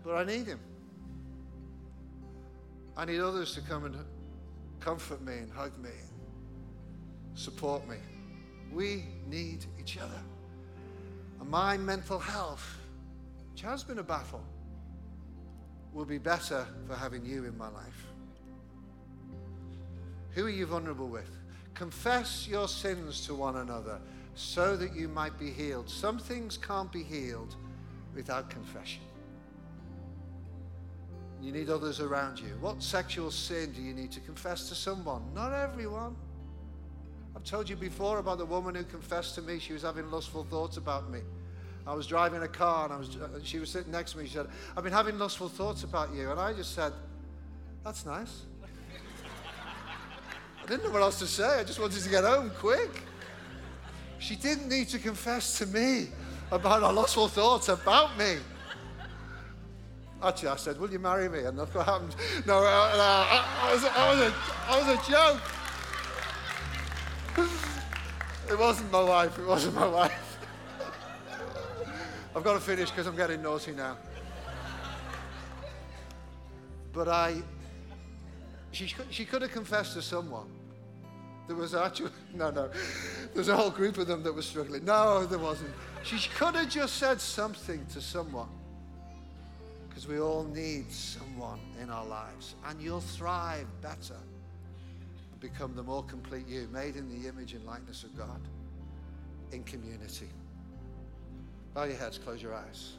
But 0.03 0.15
I 0.15 0.23
need 0.23 0.45
him. 0.45 0.59
I 2.97 3.05
need 3.05 3.19
others 3.19 3.53
to 3.55 3.61
come 3.61 3.85
and 3.85 3.95
comfort 4.79 5.21
me 5.21 5.33
and 5.33 5.51
hug 5.51 5.77
me, 5.79 5.89
support 7.33 7.87
me. 7.89 7.97
We 8.71 9.03
need 9.27 9.65
each 9.79 9.97
other. 9.97 10.21
And 11.39 11.49
my 11.49 11.75
mental 11.77 12.19
health, 12.19 12.77
which 13.51 13.61
has 13.63 13.83
been 13.83 13.99
a 13.99 14.03
battle, 14.03 14.43
will 15.91 16.05
be 16.05 16.17
better 16.17 16.67
for 16.87 16.95
having 16.95 17.25
you 17.25 17.45
in 17.45 17.57
my 17.57 17.69
life. 17.69 18.07
Who 20.31 20.45
are 20.45 20.49
you 20.49 20.65
vulnerable 20.65 21.07
with? 21.07 21.29
Confess 21.73 22.47
your 22.47 22.67
sins 22.67 23.25
to 23.25 23.33
one 23.33 23.57
another 23.57 23.99
so 24.35 24.75
that 24.75 24.93
you 24.93 25.07
might 25.07 25.39
be 25.39 25.49
healed. 25.49 25.89
Some 25.89 26.19
things 26.19 26.57
can't 26.57 26.91
be 26.91 27.03
healed 27.03 27.55
without 28.13 28.49
confession. 28.49 29.01
You 31.41 31.51
need 31.51 31.69
others 31.69 31.99
around 31.99 32.39
you. 32.39 32.57
What 32.59 32.83
sexual 32.83 33.31
sin 33.31 33.71
do 33.71 33.81
you 33.81 33.93
need 33.93 34.11
to 34.11 34.19
confess 34.19 34.67
to 34.69 34.75
someone? 34.75 35.21
Not 35.33 35.53
everyone. 35.53 36.15
I've 37.35 37.43
told 37.43 37.69
you 37.69 37.75
before 37.75 38.19
about 38.19 38.37
the 38.37 38.45
woman 38.45 38.75
who 38.75 38.83
confessed 38.83 39.35
to 39.35 39.41
me 39.41 39.59
she 39.59 39.73
was 39.73 39.83
having 39.83 40.09
lustful 40.09 40.45
thoughts 40.45 40.77
about 40.77 41.09
me. 41.09 41.19
I 41.87 41.93
was 41.93 42.07
driving 42.07 42.41
a 42.41 42.47
car 42.47 42.85
and 42.85 42.93
I 42.93 42.97
was, 42.97 43.15
uh, 43.15 43.39
she 43.43 43.59
was 43.59 43.69
sitting 43.69 43.91
next 43.91 44.13
to 44.13 44.17
me. 44.17 44.25
She 44.25 44.33
said, 44.33 44.47
I've 44.75 44.83
been 44.83 44.93
having 44.93 45.19
lustful 45.19 45.49
thoughts 45.49 45.83
about 45.83 46.13
you. 46.13 46.31
And 46.31 46.39
I 46.39 46.51
just 46.51 46.73
said, 46.73 46.93
That's 47.83 48.05
nice. 48.05 48.41
I 50.63 50.67
didn't 50.67 50.85
know 50.85 50.89
what 50.89 51.03
else 51.03 51.19
to 51.19 51.27
say. 51.27 51.59
I 51.59 51.63
just 51.63 51.79
wanted 51.79 52.01
to 52.01 52.09
get 52.09 52.23
home 52.23 52.49
quick. 52.57 53.03
She 54.19 54.35
didn't 54.35 54.69
need 54.69 54.89
to 54.89 54.99
confess 54.99 55.57
to 55.59 55.65
me 55.67 56.07
about 56.51 56.81
her 56.81 56.91
lustful 56.91 57.27
thoughts 57.27 57.69
about 57.69 58.17
me. 58.17 58.37
Actually, 60.23 60.49
I 60.49 60.55
said, 60.55 60.79
Will 60.79 60.89
you 60.89 60.99
marry 60.99 61.29
me? 61.29 61.39
And 61.39 61.57
look 61.57 61.75
what 61.75 61.85
happened. 61.85 62.15
No, 62.45 62.57
uh, 62.57 62.61
no 62.61 62.67
I, 62.67 63.45
I, 63.61 63.73
was, 63.73 63.85
I, 63.85 64.11
was 64.11 64.19
a, 64.21 64.33
I 64.67 64.79
was 64.79 64.87
a 64.87 65.11
joke. 65.11 65.41
It 68.49 68.59
wasn't 68.59 68.91
my 68.91 69.03
wife. 69.03 69.37
It 69.37 69.45
wasn't 69.45 69.75
my 69.75 69.87
wife. 69.87 70.37
I've 72.35 72.43
got 72.43 72.53
to 72.53 72.59
finish 72.59 72.89
because 72.89 73.07
I'm 73.07 73.15
getting 73.15 73.41
naughty 73.41 73.71
now. 73.71 73.97
But 76.93 77.07
I, 77.07 77.41
she, 78.71 78.93
she 79.09 79.25
could 79.25 79.41
have 79.41 79.51
confessed 79.51 79.93
to 79.93 80.01
someone. 80.01 80.47
There 81.47 81.55
was 81.55 81.75
actually, 81.75 82.11
no, 82.33 82.49
no. 82.51 82.69
There's 83.33 83.49
a 83.49 83.55
whole 83.55 83.69
group 83.69 83.97
of 83.97 84.07
them 84.07 84.23
that 84.23 84.33
was 84.33 84.45
struggling. 84.45 84.85
No, 84.85 85.25
there 85.25 85.39
wasn't. 85.39 85.71
She 86.03 86.29
could 86.29 86.55
have 86.55 86.69
just 86.69 86.97
said 86.97 87.21
something 87.21 87.85
to 87.93 88.01
someone. 88.01 88.49
Because 89.87 90.07
we 90.07 90.19
all 90.19 90.43
need 90.43 90.91
someone 90.91 91.59
in 91.81 91.89
our 91.89 92.05
lives. 92.05 92.55
And 92.67 92.81
you'll 92.81 92.99
thrive 92.99 93.67
better 93.81 94.17
and 95.31 95.39
become 95.39 95.75
the 95.75 95.83
more 95.83 96.03
complete 96.03 96.47
you, 96.47 96.67
made 96.73 96.95
in 96.95 97.07
the 97.09 97.27
image 97.29 97.53
and 97.53 97.65
likeness 97.65 98.03
of 98.03 98.17
God 98.17 98.41
in 99.51 99.63
community. 99.63 100.29
Bow 101.73 101.83
your 101.83 101.97
heads, 101.97 102.17
close 102.17 102.41
your 102.41 102.53
eyes. 102.53 102.93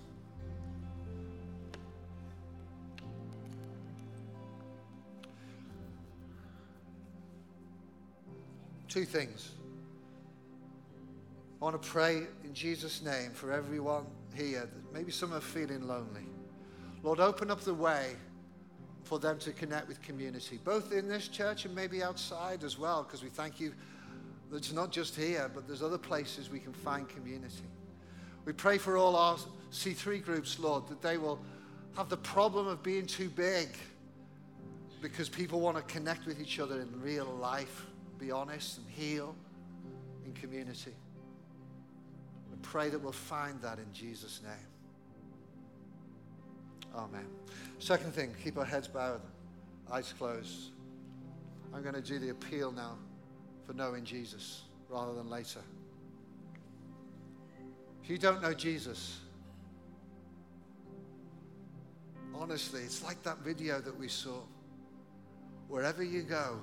Two 8.88 9.04
things. 9.04 9.52
I 11.60 11.64
want 11.64 11.80
to 11.80 11.88
pray 11.88 12.22
in 12.44 12.54
Jesus' 12.54 13.02
name 13.02 13.32
for 13.32 13.52
everyone 13.52 14.06
here 14.34 14.68
maybe 14.92 15.10
some 15.10 15.32
are 15.32 15.40
feeling 15.40 15.86
lonely. 15.86 16.26
Lord, 17.02 17.20
open 17.20 17.50
up 17.50 17.60
the 17.60 17.74
way 17.74 18.16
for 19.04 19.18
them 19.18 19.38
to 19.38 19.52
connect 19.52 19.88
with 19.88 20.02
community, 20.02 20.58
both 20.62 20.92
in 20.92 21.08
this 21.08 21.28
church 21.28 21.64
and 21.64 21.74
maybe 21.74 22.02
outside 22.02 22.64
as 22.64 22.78
well, 22.78 23.02
because 23.02 23.22
we 23.22 23.28
thank 23.28 23.60
you 23.60 23.72
that 24.50 24.56
it's 24.56 24.72
not 24.72 24.90
just 24.90 25.14
here, 25.14 25.50
but 25.52 25.66
there's 25.66 25.82
other 25.82 25.98
places 25.98 26.50
we 26.50 26.58
can 26.58 26.72
find 26.72 27.08
community. 27.08 27.64
We 28.44 28.52
pray 28.52 28.78
for 28.78 28.96
all 28.96 29.16
our 29.16 29.36
C3 29.72 30.24
groups, 30.24 30.58
Lord, 30.58 30.88
that 30.88 31.02
they 31.02 31.18
will 31.18 31.40
have 31.96 32.08
the 32.08 32.16
problem 32.16 32.66
of 32.66 32.82
being 32.82 33.06
too 33.06 33.28
big 33.28 33.68
because 35.00 35.28
people 35.28 35.60
want 35.60 35.76
to 35.76 35.82
connect 35.82 36.26
with 36.26 36.40
each 36.40 36.58
other 36.58 36.80
in 36.80 37.00
real 37.00 37.26
life, 37.26 37.86
be 38.18 38.30
honest 38.30 38.78
and 38.78 38.86
heal 38.88 39.34
in 40.24 40.32
community. 40.32 40.94
We 42.50 42.56
pray 42.62 42.88
that 42.88 42.98
we'll 42.98 43.12
find 43.12 43.60
that 43.62 43.78
in 43.78 43.92
Jesus' 43.92 44.40
name. 44.42 44.52
Amen. 46.94 47.26
Second 47.78 48.14
thing, 48.14 48.34
keep 48.42 48.56
our 48.58 48.64
heads 48.64 48.88
bowed, 48.88 49.20
eyes 49.92 50.12
closed. 50.16 50.70
I'm 51.74 51.82
going 51.82 51.94
to 51.94 52.00
do 52.00 52.18
the 52.18 52.30
appeal 52.30 52.72
now 52.72 52.96
for 53.64 53.74
knowing 53.74 54.04
Jesus 54.04 54.62
rather 54.88 55.14
than 55.14 55.28
later. 55.28 55.60
If 58.02 58.08
you 58.08 58.18
don't 58.18 58.40
know 58.40 58.54
Jesus, 58.54 59.18
Honestly, 62.40 62.82
it's 62.82 63.02
like 63.02 63.22
that 63.22 63.38
video 63.38 63.80
that 63.80 63.96
we 63.98 64.08
saw. 64.08 64.40
Wherever 65.68 66.02
you 66.02 66.22
go, 66.22 66.58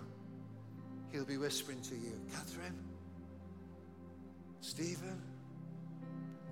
he'll 1.13 1.23
be 1.23 1.37
whispering 1.37 1.79
to 1.81 1.95
you, 1.95 2.19
Catherine, 2.33 2.77
Stephen, 4.59 5.21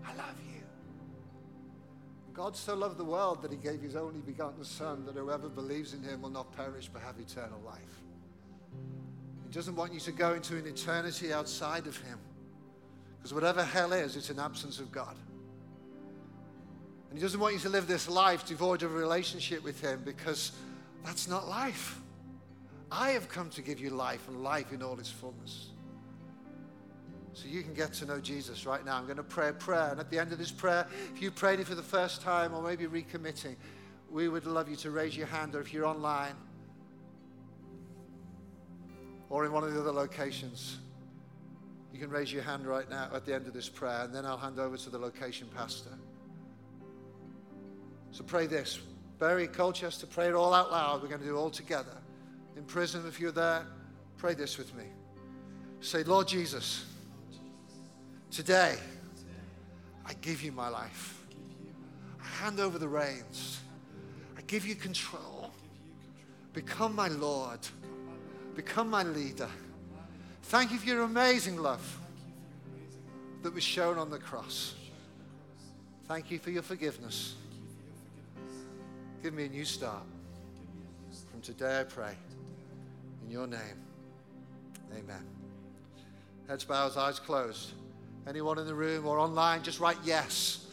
I 0.05 0.14
love 0.16 0.36
you. 0.47 0.62
God 2.34 2.55
so 2.55 2.76
loved 2.76 2.97
the 2.97 3.03
world 3.03 3.41
that 3.41 3.51
he 3.51 3.57
gave 3.57 3.82
his 3.82 3.95
only 3.95 4.22
begotten 4.22 4.64
Son, 4.64 5.05
that 5.05 5.16
whoever 5.16 5.49
believes 5.49 5.93
in 5.93 6.03
him 6.03 6.22
will 6.22 6.30
not 6.30 6.55
perish 6.55 6.89
but 6.93 7.01
have 7.01 7.20
eternal 7.20 7.59
life. 7.66 8.01
He 9.47 9.51
doesn't 9.51 9.76
want 9.76 9.93
you 9.93 9.99
to 10.01 10.12
go 10.12 10.34
into 10.34 10.55
an 10.55 10.66
eternity 10.66 11.34
outside 11.34 11.88
of 11.88 11.97
him. 11.97 12.20
Because 13.18 13.34
whatever 13.34 13.64
hell 13.64 13.91
is, 13.93 14.16
it's 14.16 14.30
an 14.30 14.39
absence 14.39 14.80
of 14.80 14.91
God. 14.91 15.16
And 17.09 17.18
he 17.18 17.22
doesn't 17.22 17.39
want 17.39 17.53
you 17.53 17.59
to 17.62 17.70
live 17.70 17.88
this 17.88 18.07
life 18.07 18.45
devoid 18.45 18.84
of 18.84 18.91
a 18.91 18.95
relationship 18.95 19.64
with 19.64 19.82
him 19.82 20.01
because 20.05 20.53
that's 21.03 21.28
not 21.28 21.49
life. 21.49 21.99
I 22.91 23.11
have 23.11 23.29
come 23.29 23.49
to 23.51 23.61
give 23.61 23.79
you 23.79 23.89
life 23.89 24.27
and 24.27 24.43
life 24.43 24.73
in 24.73 24.83
all 24.83 24.99
its 24.99 25.09
fullness. 25.09 25.69
So 27.33 27.47
you 27.47 27.63
can 27.63 27.73
get 27.73 27.93
to 27.93 28.05
know 28.05 28.19
Jesus 28.19 28.65
right 28.65 28.83
now. 28.83 28.97
I'm 28.97 29.05
going 29.05 29.15
to 29.15 29.23
pray 29.23 29.49
a 29.49 29.53
prayer. 29.53 29.89
And 29.91 29.99
at 30.01 30.09
the 30.09 30.19
end 30.19 30.33
of 30.33 30.37
this 30.37 30.51
prayer, 30.51 30.85
if 31.13 31.21
you 31.21 31.31
prayed 31.31 31.61
it 31.61 31.67
for 31.67 31.75
the 31.75 31.81
first 31.81 32.21
time 32.21 32.53
or 32.53 32.61
maybe 32.61 32.85
recommitting, 32.85 33.55
we 34.09 34.27
would 34.27 34.45
love 34.45 34.67
you 34.67 34.75
to 34.77 34.91
raise 34.91 35.15
your 35.15 35.27
hand. 35.27 35.55
Or 35.55 35.61
if 35.61 35.73
you're 35.73 35.85
online 35.85 36.35
or 39.29 39.45
in 39.45 39.53
one 39.53 39.63
of 39.63 39.73
the 39.73 39.79
other 39.79 39.93
locations, 39.93 40.77
you 41.93 41.99
can 41.99 42.09
raise 42.09 42.33
your 42.33 42.43
hand 42.43 42.67
right 42.67 42.89
now 42.89 43.09
at 43.13 43.25
the 43.25 43.33
end 43.33 43.47
of 43.47 43.53
this 43.53 43.69
prayer. 43.69 44.01
And 44.03 44.13
then 44.13 44.25
I'll 44.25 44.37
hand 44.37 44.59
over 44.59 44.75
to 44.75 44.89
the 44.89 44.99
location 44.99 45.47
pastor. 45.55 45.97
So 48.11 48.25
pray 48.25 48.47
this. 48.47 48.81
Bury, 49.19 49.47
Colchester, 49.47 50.07
pray 50.07 50.27
it 50.27 50.33
all 50.33 50.53
out 50.53 50.69
loud. 50.69 51.01
We're 51.01 51.07
going 51.07 51.21
to 51.21 51.25
do 51.25 51.37
it 51.37 51.39
all 51.39 51.49
together. 51.49 51.95
In 52.62 52.68
prison, 52.68 53.07
if 53.07 53.20
you're 53.20 53.32
there, 53.32 53.66
pray 54.18 54.36
this 54.36 54.59
with 54.59 54.72
me. 54.76 54.84
Say, 55.80 56.03
Lord 56.03 56.28
Jesus, 56.28 56.86
today 58.30 58.78
I 60.05 60.14
give 60.22 60.43
you 60.43 60.51
my 60.51 60.68
life. 60.68 61.24
I 62.22 62.28
hand 62.43 62.59
over 62.59 62.78
the 62.78 62.88
reins. 62.88 63.62
I 64.38 64.41
give 64.41 64.68
you 64.68 64.76
control. 64.76 65.49
Become 66.53 66.95
my 66.95 67.07
Lord. 67.07 67.57
Become 68.53 68.91
my 68.91 69.01
leader. 69.01 69.49
Thank 70.43 70.72
you 70.72 70.78
for 70.78 70.86
your 70.86 71.01
amazing 71.01 71.57
love 71.57 71.99
that 73.41 73.55
was 73.55 73.64
shown 73.64 73.97
on 73.97 74.12
the 74.12 74.20
cross. 74.20 74.76
Thank 76.07 76.30
you 76.30 76.38
for 76.38 76.51
your 76.51 76.62
forgiveness. 76.62 77.34
Give 79.24 79.34
me 79.34 79.45
a 79.45 79.49
new 79.49 79.66
start. 79.66 80.03
From 81.32 81.41
today 81.41 81.80
I 81.80 81.86
pray. 81.86 82.14
Your 83.32 83.47
name. 83.47 83.79
Amen. 84.93 85.25
Heads 86.49 86.65
bowed, 86.65 86.97
eyes 86.97 87.17
closed. 87.17 87.71
Anyone 88.27 88.59
in 88.59 88.67
the 88.67 88.75
room 88.75 89.07
or 89.07 89.19
online, 89.19 89.63
just 89.63 89.79
write 89.79 89.95
yes. 90.03 90.67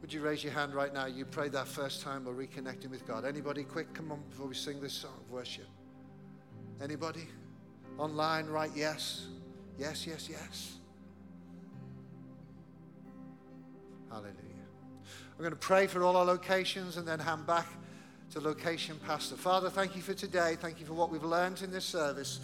Would 0.00 0.10
you 0.10 0.22
raise 0.22 0.42
your 0.42 0.54
hand 0.54 0.74
right 0.74 0.92
now? 0.94 1.04
You 1.04 1.26
prayed 1.26 1.52
that 1.52 1.68
first 1.68 2.00
time 2.00 2.26
or 2.26 2.32
reconnecting 2.32 2.88
with 2.88 3.06
God. 3.06 3.26
Anybody 3.26 3.62
quick? 3.62 3.92
Come 3.92 4.10
on 4.10 4.22
before 4.30 4.46
we 4.46 4.54
sing 4.54 4.80
this 4.80 4.94
song 4.94 5.12
of 5.20 5.30
worship. 5.30 5.66
Anybody? 6.82 7.28
Online, 7.98 8.46
write 8.46 8.70
yes. 8.74 9.26
Yes, 9.78 10.06
yes, 10.06 10.28
yes. 10.30 10.78
Hallelujah. 14.08 14.32
I'm 15.32 15.40
going 15.40 15.50
to 15.50 15.56
pray 15.56 15.86
for 15.88 16.02
all 16.02 16.16
our 16.16 16.24
locations 16.24 16.96
and 16.96 17.06
then 17.06 17.18
hand 17.18 17.46
back 17.46 17.66
to 18.32 18.40
location 18.40 18.98
pastor. 19.06 19.36
Father, 19.36 19.70
thank 19.70 19.96
you 19.96 20.02
for 20.02 20.14
today. 20.14 20.56
Thank 20.60 20.80
you 20.80 20.86
for 20.86 20.94
what 20.94 21.10
we've 21.10 21.24
learned 21.24 21.62
in 21.62 21.70
this 21.70 21.84
service. 21.84 22.40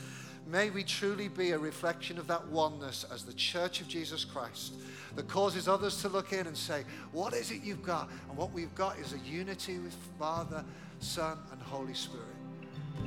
May 0.47 0.71
we 0.71 0.83
truly 0.83 1.29
be 1.29 1.53
a 1.53 1.59
reflection 1.59 2.19
of 2.19 2.27
that 2.27 2.47
oneness 2.49 3.05
as 3.13 3.25
the 3.25 3.33
church 3.35 3.81
of 3.81 3.89
Jesus 3.89 4.25
Christ 4.25 4.75
that 5.15 5.29
causes 5.29 5.69
others 5.69 6.01
to 6.03 6.09
look 6.09 6.33
in 6.33 6.47
and 6.47 6.57
say, 6.57 6.85
What 7.13 7.33
is 7.35 7.51
it 7.51 7.63
you've 7.63 7.83
got? 7.83 8.11
And 8.29 8.37
what 8.37 8.53
we've 8.53 8.75
got 8.75 8.99
is 8.99 9.13
a 9.13 9.19
unity 9.19 9.79
with 9.79 9.95
Father, 10.19 10.65
Son, 11.01 11.39
and 11.53 11.63
Holy 11.63 11.95
Spirit 11.95 12.27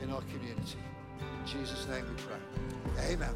in 0.01 0.11
our 0.11 0.21
community. 0.21 0.80
In 1.19 1.45
Jesus' 1.45 1.88
name 1.88 2.05
we 2.07 2.15
pray. 2.23 3.13
Amen. 3.13 3.36